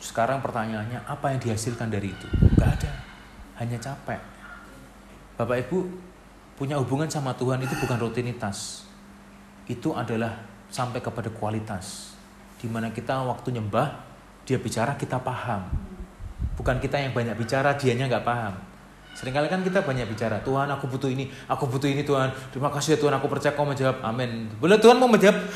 Sekarang 0.00 0.38
pertanyaannya 0.40 1.02
apa 1.04 1.34
yang 1.34 1.40
dihasilkan 1.42 1.90
dari 1.90 2.14
itu? 2.14 2.26
Gak 2.56 2.80
ada. 2.80 2.92
Hanya 3.58 3.80
capek. 3.80 4.20
Bapak 5.36 5.68
Ibu 5.68 5.78
punya 6.56 6.80
hubungan 6.80 7.08
sama 7.08 7.36
Tuhan 7.36 7.60
itu 7.60 7.74
bukan 7.76 8.00
rutinitas. 8.00 8.85
Itu 9.66 9.94
adalah 9.94 10.38
sampai 10.70 11.02
kepada 11.02 11.30
kualitas. 11.30 12.14
Di 12.56 12.70
mana 12.70 12.90
kita 12.90 13.26
waktu 13.26 13.58
nyembah, 13.58 13.90
dia 14.46 14.62
bicara 14.62 14.94
kita 14.94 15.20
paham. 15.20 15.66
Bukan 16.56 16.80
kita 16.80 16.96
yang 16.96 17.12
banyak 17.12 17.36
bicara, 17.36 17.76
dianya 17.76 18.08
nggak 18.08 18.24
paham. 18.24 18.54
Seringkali 19.16 19.48
kan 19.48 19.64
kita 19.64 19.80
banyak 19.80 20.12
bicara, 20.12 20.36
Tuhan 20.44 20.68
aku 20.68 20.92
butuh 20.92 21.08
ini, 21.08 21.24
aku 21.48 21.64
butuh 21.64 21.88
ini 21.88 22.04
Tuhan. 22.04 22.28
Terima 22.52 22.68
kasih 22.68 22.96
ya 22.96 22.98
Tuhan, 23.00 23.16
aku 23.16 23.32
percaya 23.32 23.56
kau 23.56 23.64
menjawab. 23.64 24.04
Amin. 24.04 24.52
Boleh 24.60 24.76
Tuhan 24.76 25.00
mau 25.00 25.08
menjawab? 25.08 25.40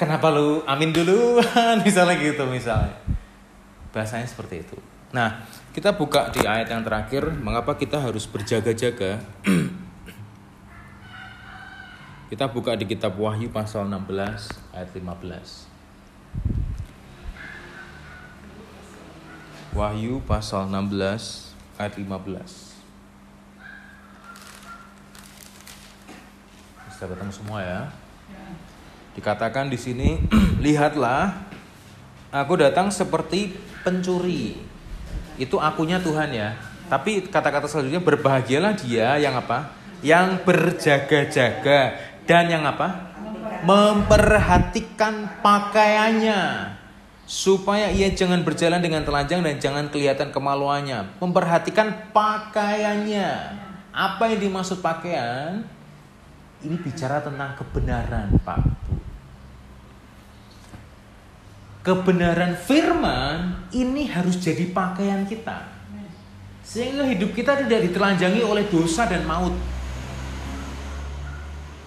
Kenapa 0.00 0.32
lu 0.32 0.64
amin 0.64 0.96
dulu? 0.96 1.44
misalnya 1.84 2.16
gitu 2.16 2.48
misalnya. 2.48 2.96
Bahasanya 3.92 4.24
seperti 4.24 4.64
itu. 4.64 4.80
Nah, 5.12 5.44
kita 5.76 5.92
buka 5.92 6.32
di 6.32 6.40
ayat 6.40 6.72
yang 6.72 6.80
terakhir, 6.80 7.28
mengapa 7.36 7.76
kita 7.76 8.00
harus 8.00 8.24
berjaga-jaga? 8.24 9.20
kita 12.32 12.48
buka 12.48 12.72
di 12.80 12.88
kitab 12.88 13.20
Wahyu 13.20 13.52
pasal 13.52 13.92
16 13.92 14.72
ayat 14.72 14.88
15. 14.96 15.68
Wahyu 19.76 20.24
pasal 20.24 20.64
16 20.64 21.52
ayat 21.76 21.92
15. 21.92 22.72
Bisa 26.88 27.04
ketemu 27.04 27.32
semua 27.36 27.60
ya. 27.60 27.92
Dikatakan 29.12 29.68
di 29.68 29.76
sini, 29.76 30.24
lihatlah, 30.64 31.36
aku 32.32 32.56
datang 32.56 32.88
seperti 32.88 33.52
pencuri. 33.84 34.56
Itu 35.36 35.60
akunya 35.60 36.00
Tuhan 36.00 36.32
ya. 36.32 36.56
Tapi 36.88 37.28
kata-kata 37.28 37.68
selanjutnya 37.68 38.00
berbahagialah 38.00 38.72
dia 38.80 39.20
yang 39.20 39.36
apa? 39.36 39.84
Yang 40.00 40.48
berjaga-jaga 40.48 42.11
dan 42.26 42.46
yang 42.50 42.62
apa? 42.62 43.14
Memperhatikan 43.62 45.42
pakaiannya 45.42 46.74
supaya 47.22 47.88
ia 47.88 48.10
jangan 48.12 48.42
berjalan 48.42 48.82
dengan 48.82 49.06
telanjang 49.06 49.40
dan 49.40 49.56
jangan 49.56 49.86
kelihatan 49.88 50.34
kemaluannya. 50.34 51.16
Memperhatikan 51.22 52.12
pakaiannya. 52.12 53.30
Apa 53.92 54.32
yang 54.32 54.40
dimaksud 54.50 54.84
pakaian? 54.84 55.62
Ini 56.62 56.76
bicara 56.78 57.18
tentang 57.24 57.58
kebenaran, 57.58 58.38
Pak. 58.46 58.60
Kebenaran 61.82 62.54
firman 62.54 63.66
ini 63.74 64.06
harus 64.06 64.38
jadi 64.38 64.70
pakaian 64.70 65.26
kita. 65.26 65.66
Sehingga 66.62 67.02
hidup 67.10 67.34
kita 67.34 67.58
tidak 67.66 67.90
ditelanjangi 67.90 68.46
oleh 68.46 68.70
dosa 68.70 69.10
dan 69.10 69.26
maut. 69.26 69.50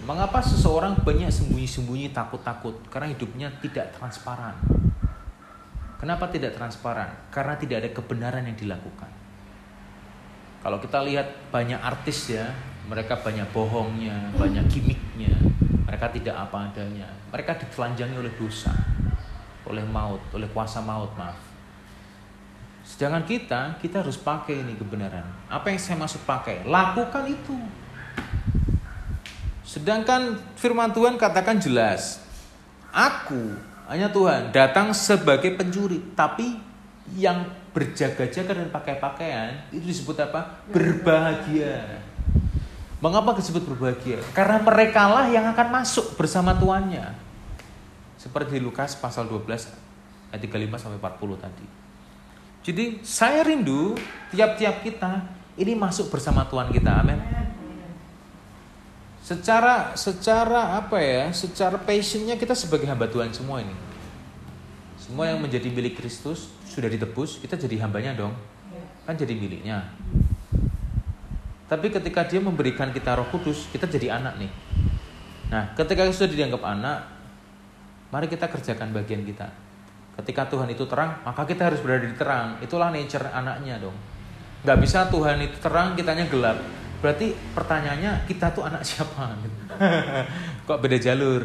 Mengapa 0.05 0.37
seseorang 0.37 1.01
banyak 1.01 1.33
sembunyi-sembunyi 1.33 2.13
takut-takut? 2.13 2.77
Karena 2.93 3.09
hidupnya 3.09 3.49
tidak 3.57 3.89
transparan. 3.97 4.53
Kenapa 5.97 6.29
tidak 6.29 6.53
transparan? 6.53 7.09
Karena 7.33 7.57
tidak 7.57 7.81
ada 7.81 7.89
kebenaran 7.89 8.45
yang 8.45 8.53
dilakukan. 8.53 9.09
Kalau 10.61 10.77
kita 10.77 11.01
lihat 11.01 11.49
banyak 11.49 11.81
artis 11.81 12.37
ya, 12.37 12.45
mereka 12.85 13.17
banyak 13.17 13.49
bohongnya, 13.49 14.29
banyak 14.37 14.69
gimmicknya, 14.69 15.33
mereka 15.89 16.13
tidak 16.13 16.37
apa 16.37 16.69
adanya. 16.69 17.09
Mereka 17.33 17.57
ditelanjangi 17.65 18.17
oleh 18.21 18.33
dosa, 18.37 18.77
oleh 19.65 19.81
maut, 19.89 20.21
oleh 20.37 20.45
kuasa 20.53 20.85
maut, 20.85 21.09
maaf. 21.17 21.37
Sedangkan 22.85 23.25
kita, 23.25 23.81
kita 23.81 24.05
harus 24.05 24.21
pakai 24.21 24.61
ini 24.61 24.77
kebenaran. 24.77 25.25
Apa 25.49 25.73
yang 25.73 25.81
saya 25.81 25.97
maksud 25.97 26.21
pakai? 26.29 26.61
Lakukan 26.61 27.25
itu. 27.25 27.57
Sedangkan 29.65 30.37
firman 30.53 30.93
Tuhan 30.93 31.17
katakan 31.17 31.57
jelas, 31.57 32.21
Aku 32.93 33.57
hanya 33.89 34.07
Tuhan 34.07 34.53
datang 34.53 34.93
sebagai 34.93 35.51
pencuri, 35.57 35.99
tapi 36.15 36.55
yang 37.17 37.49
berjaga-jaga 37.75 38.55
dan 38.55 38.71
pakai 38.71 38.95
pakaian 39.01 39.67
itu 39.73 39.83
disebut 39.83 40.15
apa? 40.21 40.63
Berbahagia. 40.71 41.99
Mengapa 43.03 43.35
disebut 43.35 43.67
berbahagia? 43.67 44.23
Karena 44.31 44.63
mereka 44.63 45.11
lah 45.11 45.27
yang 45.27 45.43
akan 45.51 45.83
masuk 45.83 46.15
bersama 46.15 46.55
tuannya. 46.55 47.11
Seperti 48.15 48.63
Lukas 48.63 48.95
pasal 48.95 49.27
12 49.27 49.67
ayat 50.31 50.39
35 50.39 50.81
sampai 50.81 50.97
40 51.03 51.43
tadi. 51.43 51.67
Jadi 52.65 52.85
saya 53.03 53.43
rindu 53.43 53.93
tiap-tiap 54.31 54.81
kita 54.81 55.21
ini 55.59 55.75
masuk 55.75 56.09
bersama 56.09 56.47
Tuhan 56.47 56.71
kita. 56.71 57.03
Amin 57.03 57.34
secara 59.25 59.97
secara 59.97 60.77
apa 60.77 61.01
ya 61.01 61.33
secara 61.33 61.81
passionnya 61.81 62.37
kita 62.37 62.53
sebagai 62.53 62.85
hamba 62.85 63.09
Tuhan 63.09 63.33
semua 63.33 63.65
ini. 63.65 63.73
Semua 65.01 65.33
yang 65.33 65.41
menjadi 65.41 65.65
milik 65.73 65.97
Kristus 65.97 66.53
sudah 66.69 66.85
ditebus 66.85 67.41
kita 67.41 67.57
jadi 67.57 67.81
hambanya 67.81 68.13
dong. 68.13 68.37
Kan 69.09 69.17
jadi 69.17 69.33
miliknya. 69.33 69.89
Tapi 71.65 71.89
ketika 71.89 72.21
dia 72.29 72.37
memberikan 72.37 72.93
kita 72.93 73.17
roh 73.17 73.25
kudus 73.33 73.65
kita 73.73 73.89
jadi 73.89 74.21
anak 74.21 74.37
nih. 74.37 74.51
Nah 75.49 75.73
ketika 75.73 76.05
sudah 76.13 76.29
dianggap 76.29 76.61
anak 76.61 77.09
mari 78.13 78.29
kita 78.29 78.45
kerjakan 78.45 78.93
bagian 78.93 79.25
kita. 79.25 79.49
Ketika 80.21 80.53
Tuhan 80.53 80.69
itu 80.69 80.85
terang 80.85 81.25
maka 81.25 81.49
kita 81.49 81.73
harus 81.73 81.81
berada 81.81 82.05
di 82.05 82.13
terang. 82.13 82.61
Itulah 82.61 82.93
nature 82.93 83.25
anaknya 83.33 83.81
dong. 83.81 83.97
Nggak 84.61 84.77
bisa 84.85 85.09
Tuhan 85.09 85.41
itu 85.41 85.57
terang 85.57 85.97
kitanya 85.97 86.29
gelap 86.29 86.84
Berarti 87.03 87.35
pertanyaannya 87.53 88.27
kita 88.27 88.51
tuh 88.55 88.63
anak 88.65 88.81
siapa? 88.81 89.35
Kok 90.67 90.79
beda 90.79 90.97
jalur? 90.97 91.43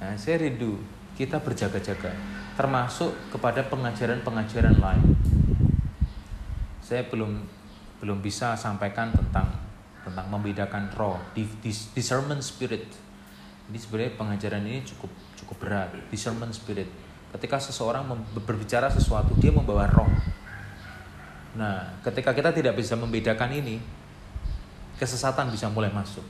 Nah, 0.00 0.16
saya 0.16 0.40
rindu 0.40 0.80
kita 1.14 1.36
berjaga-jaga, 1.36 2.08
termasuk 2.56 3.12
kepada 3.28 3.60
pengajaran-pengajaran 3.68 4.80
lain. 4.80 5.04
Saya 6.80 7.04
belum 7.06 7.44
belum 8.00 8.24
bisa 8.24 8.56
sampaikan 8.56 9.12
tentang 9.12 9.52
tentang 10.00 10.26
membedakan 10.32 10.88
roh, 10.96 11.20
discernment 11.92 12.40
spirit. 12.40 12.88
Ini 13.68 13.76
sebenarnya 13.76 14.16
pengajaran 14.16 14.64
ini 14.64 14.80
cukup 14.88 15.12
cukup 15.36 15.56
berat, 15.68 15.92
discernment 16.08 16.56
spirit. 16.56 16.88
Ketika 17.30 17.60
seseorang 17.60 18.08
berbicara 18.34 18.90
sesuatu, 18.90 19.36
dia 19.38 19.52
membawa 19.54 19.86
roh 19.86 20.08
Nah, 21.58 21.98
ketika 22.06 22.30
kita 22.30 22.54
tidak 22.54 22.78
bisa 22.78 22.94
membedakan 22.94 23.50
ini, 23.50 23.82
kesesatan 24.94 25.50
bisa 25.50 25.66
mulai 25.66 25.90
masuk. 25.90 26.22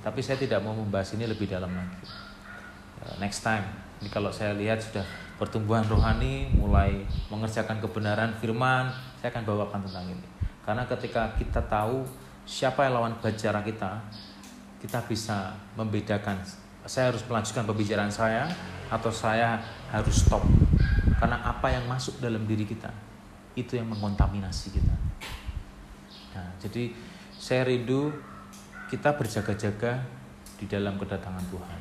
Tapi 0.00 0.24
saya 0.24 0.40
tidak 0.40 0.64
mau 0.64 0.72
membahas 0.72 1.12
ini 1.12 1.28
lebih 1.28 1.44
dalam 1.44 1.68
lagi. 1.68 2.00
Uh, 3.04 3.14
next 3.20 3.44
time, 3.44 3.68
ini 4.00 4.08
kalau 4.08 4.32
saya 4.32 4.56
lihat 4.56 4.80
sudah 4.80 5.04
pertumbuhan 5.36 5.84
rohani 5.84 6.48
mulai 6.56 7.04
mengerjakan 7.28 7.84
kebenaran 7.84 8.32
firman, 8.40 8.88
saya 9.20 9.28
akan 9.28 9.44
bawakan 9.44 9.84
tentang 9.84 10.08
ini. 10.08 10.26
Karena 10.64 10.88
ketika 10.88 11.36
kita 11.36 11.60
tahu 11.68 12.08
siapa 12.48 12.88
yang 12.88 12.96
lawan 12.96 13.12
bicara 13.20 13.60
kita, 13.60 14.00
kita 14.80 15.04
bisa 15.04 15.52
membedakan. 15.76 16.40
Saya 16.88 17.12
harus 17.12 17.20
melanjutkan 17.28 17.68
pembicaraan 17.68 18.08
saya 18.08 18.48
atau 18.88 19.12
saya 19.12 19.60
harus 19.92 20.24
stop. 20.24 20.40
Karena 21.20 21.44
apa 21.44 21.68
yang 21.68 21.84
masuk 21.84 22.16
dalam 22.24 22.48
diri 22.48 22.64
kita 22.64 22.88
itu 23.58 23.78
yang 23.78 23.90
mengkontaminasi 23.90 24.74
kita. 24.74 24.94
Nah, 26.36 26.48
jadi 26.62 26.94
saya 27.34 27.66
rindu 27.66 28.14
kita 28.90 29.14
berjaga-jaga 29.14 30.02
di 30.58 30.66
dalam 30.68 30.98
kedatangan 30.98 31.46
Tuhan. 31.50 31.80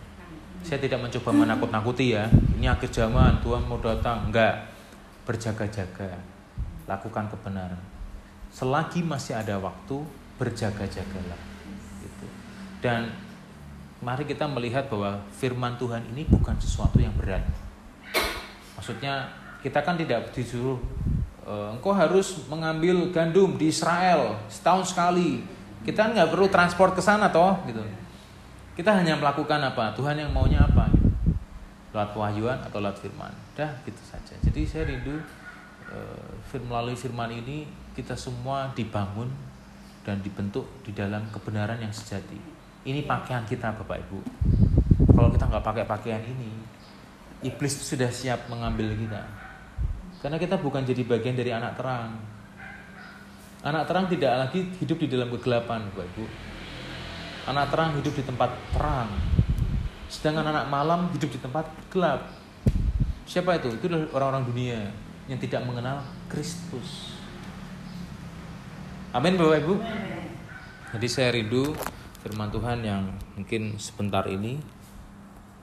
Saya 0.63 0.79
tidak 0.79 0.99
mencoba 1.01 1.31
menakut-nakuti 1.31 2.15
ya. 2.15 2.27
Ini 2.59 2.69
akhir 2.71 2.91
zaman, 2.91 3.39
Tuhan 3.39 3.63
mau 3.63 3.79
datang. 3.79 4.27
Enggak. 4.27 4.67
Berjaga-jaga. 5.23 6.19
Lakukan 6.87 7.31
kebenaran. 7.31 7.79
Selagi 8.49 9.05
masih 9.05 9.37
ada 9.37 9.61
waktu, 9.61 10.03
berjaga-jagalah. 10.41 11.41
Gitu. 12.01 12.25
Dan 12.81 13.13
mari 13.99 14.23
kita 14.25 14.47
melihat 14.47 14.87
bahwa 14.87 15.19
firman 15.35 15.75
Tuhan 15.75 16.01
ini 16.15 16.25
bukan 16.27 16.55
sesuatu 16.59 16.97
yang 16.97 17.13
berat. 17.19 17.43
Maksudnya 18.79 19.27
kita 19.59 19.83
kan 19.83 19.99
tidak 19.99 20.31
disuruh 20.31 20.79
engkau 21.47 21.95
harus 21.95 22.45
mengambil 22.51 23.09
gandum 23.09 23.55
di 23.55 23.71
Israel 23.71 24.37
setahun 24.51 24.91
sekali. 24.91 25.41
Kita 25.85 26.11
nggak 26.11 26.29
perlu 26.29 26.51
transport 26.51 26.93
ke 26.93 27.01
sana 27.01 27.31
toh 27.31 27.55
gitu. 27.65 27.81
Kita 28.75 28.95
hanya 28.95 29.19
melakukan 29.19 29.59
apa? 29.59 29.91
Tuhan 29.95 30.15
yang 30.15 30.31
maunya 30.31 30.63
apa? 30.63 30.87
Lewat 31.91 32.15
wahyuan 32.15 32.59
atau 32.63 32.79
lewat 32.79 32.99
firman. 33.01 33.31
Dah 33.57 33.71
gitu 33.83 33.99
saja. 34.07 34.35
Jadi 34.39 34.63
saya 34.63 34.87
rindu 34.87 35.19
e, 35.89 35.97
melalui 36.63 36.95
firman 36.95 37.27
ini 37.33 37.67
kita 37.91 38.15
semua 38.15 38.71
dibangun 38.71 39.27
dan 40.07 40.23
dibentuk 40.23 40.63
di 40.87 40.95
dalam 40.95 41.27
kebenaran 41.33 41.79
yang 41.81 41.91
sejati. 41.91 42.39
Ini 42.87 43.03
pakaian 43.03 43.43
kita 43.43 43.75
Bapak 43.83 43.99
Ibu. 44.07 44.19
Kalau 45.11 45.29
kita 45.35 45.51
nggak 45.51 45.65
pakai 45.65 45.83
pakaian 45.83 46.23
ini, 46.23 46.47
iblis 47.43 47.75
sudah 47.83 48.07
siap 48.07 48.47
mengambil 48.47 48.95
kita. 48.95 49.38
Karena 50.19 50.35
kita 50.35 50.59
bukan 50.59 50.83
jadi 50.83 51.07
bagian 51.07 51.35
dari 51.39 51.51
anak 51.55 51.79
terang. 51.79 52.19
Anak 53.63 53.87
terang 53.87 54.07
tidak 54.11 54.33
lagi 54.35 54.67
hidup 54.83 54.99
di 54.99 55.07
dalam 55.07 55.31
kegelapan, 55.31 55.87
Bapak 55.91 56.05
Ibu. 56.15 56.25
Anak 57.47 57.71
terang 57.71 57.95
hidup 57.95 58.13
di 58.15 58.23
tempat 58.27 58.51
terang. 58.75 59.09
Sedangkan 60.11 60.47
anak 60.51 60.67
malam 60.67 61.07
hidup 61.15 61.31
di 61.31 61.39
tempat 61.39 61.71
gelap. 61.87 62.27
Siapa 63.23 63.63
itu? 63.63 63.71
Itu 63.79 63.87
orang-orang 64.11 64.43
dunia 64.47 64.79
yang 65.31 65.39
tidak 65.39 65.63
mengenal 65.63 66.03
Kristus. 66.27 67.15
Amin 69.15 69.39
Bapak 69.39 69.63
Ibu. 69.63 69.75
Jadi 70.97 71.07
saya 71.07 71.29
rindu 71.31 71.71
firman 72.19 72.51
Tuhan 72.51 72.83
yang 72.83 73.15
mungkin 73.39 73.79
sebentar 73.79 74.27
ini 74.27 74.59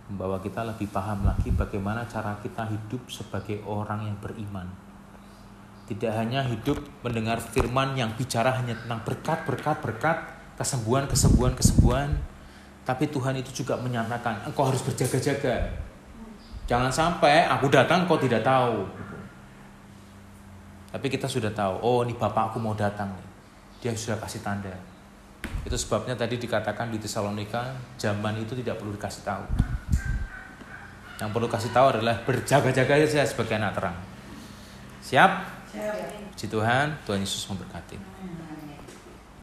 membawa 0.07 0.39
kita 0.39 0.63
lebih 0.63 0.87
paham 0.95 1.27
lagi 1.27 1.51
bagaimana 1.51 2.07
cara 2.07 2.39
kita 2.39 2.63
hidup 2.71 3.11
sebagai 3.11 3.59
orang 3.67 4.07
yang 4.07 4.17
beriman. 4.23 4.71
Tidak 5.87 6.11
hanya 6.15 6.43
hidup 6.47 6.83
mendengar 7.03 7.39
firman 7.39 7.95
yang 7.95 8.11
bicara 8.15 8.51
hanya 8.59 8.75
tentang 8.75 9.03
berkat, 9.07 9.39
berkat, 9.47 9.77
berkat, 9.83 10.19
kesembuhan, 10.59 11.07
kesembuhan, 11.07 11.55
kesembuhan, 11.55 12.11
tapi 12.87 13.11
Tuhan 13.11 13.35
itu 13.39 13.63
juga 13.63 13.75
menyatakan 13.79 14.47
engkau 14.47 14.67
harus 14.67 14.83
berjaga-jaga. 14.83 15.75
Jangan 16.67 16.91
sampai 16.91 17.47
aku 17.47 17.71
datang 17.71 18.07
kau 18.07 18.19
tidak 18.19 18.43
tahu. 18.43 18.87
Tapi 20.91 21.07
kita 21.11 21.27
sudah 21.27 21.51
tahu, 21.51 21.83
oh 21.83 22.01
ini 22.07 22.15
bapakku 22.15 22.59
mau 22.63 22.75
datang. 22.75 23.11
Dia 23.83 23.95
sudah 23.95 24.19
kasih 24.23 24.43
tanda. 24.43 24.96
Itu 25.67 25.75
sebabnya 25.75 26.15
tadi 26.15 26.39
dikatakan 26.39 26.91
di 26.95 26.99
Tesalonika, 27.03 27.75
zaman 27.99 28.39
itu 28.39 28.55
tidak 28.55 28.79
perlu 28.79 28.95
dikasih 28.95 29.23
tahu. 29.27 29.45
Yang 31.17 31.31
perlu 31.33 31.49
kasih 31.49 31.73
tahu 31.73 31.87
adalah 31.97 32.21
berjaga-jaga 32.29 32.93
saja 33.09 33.25
sebagai 33.25 33.57
anak 33.57 33.73
terang. 33.73 33.97
Siap? 35.01 35.31
Siap. 35.73 35.95
Puji 36.37 36.47
Tuhan, 36.53 36.87
Tuhan 37.09 37.21
Yesus 37.25 37.49
memberkati. 37.49 37.97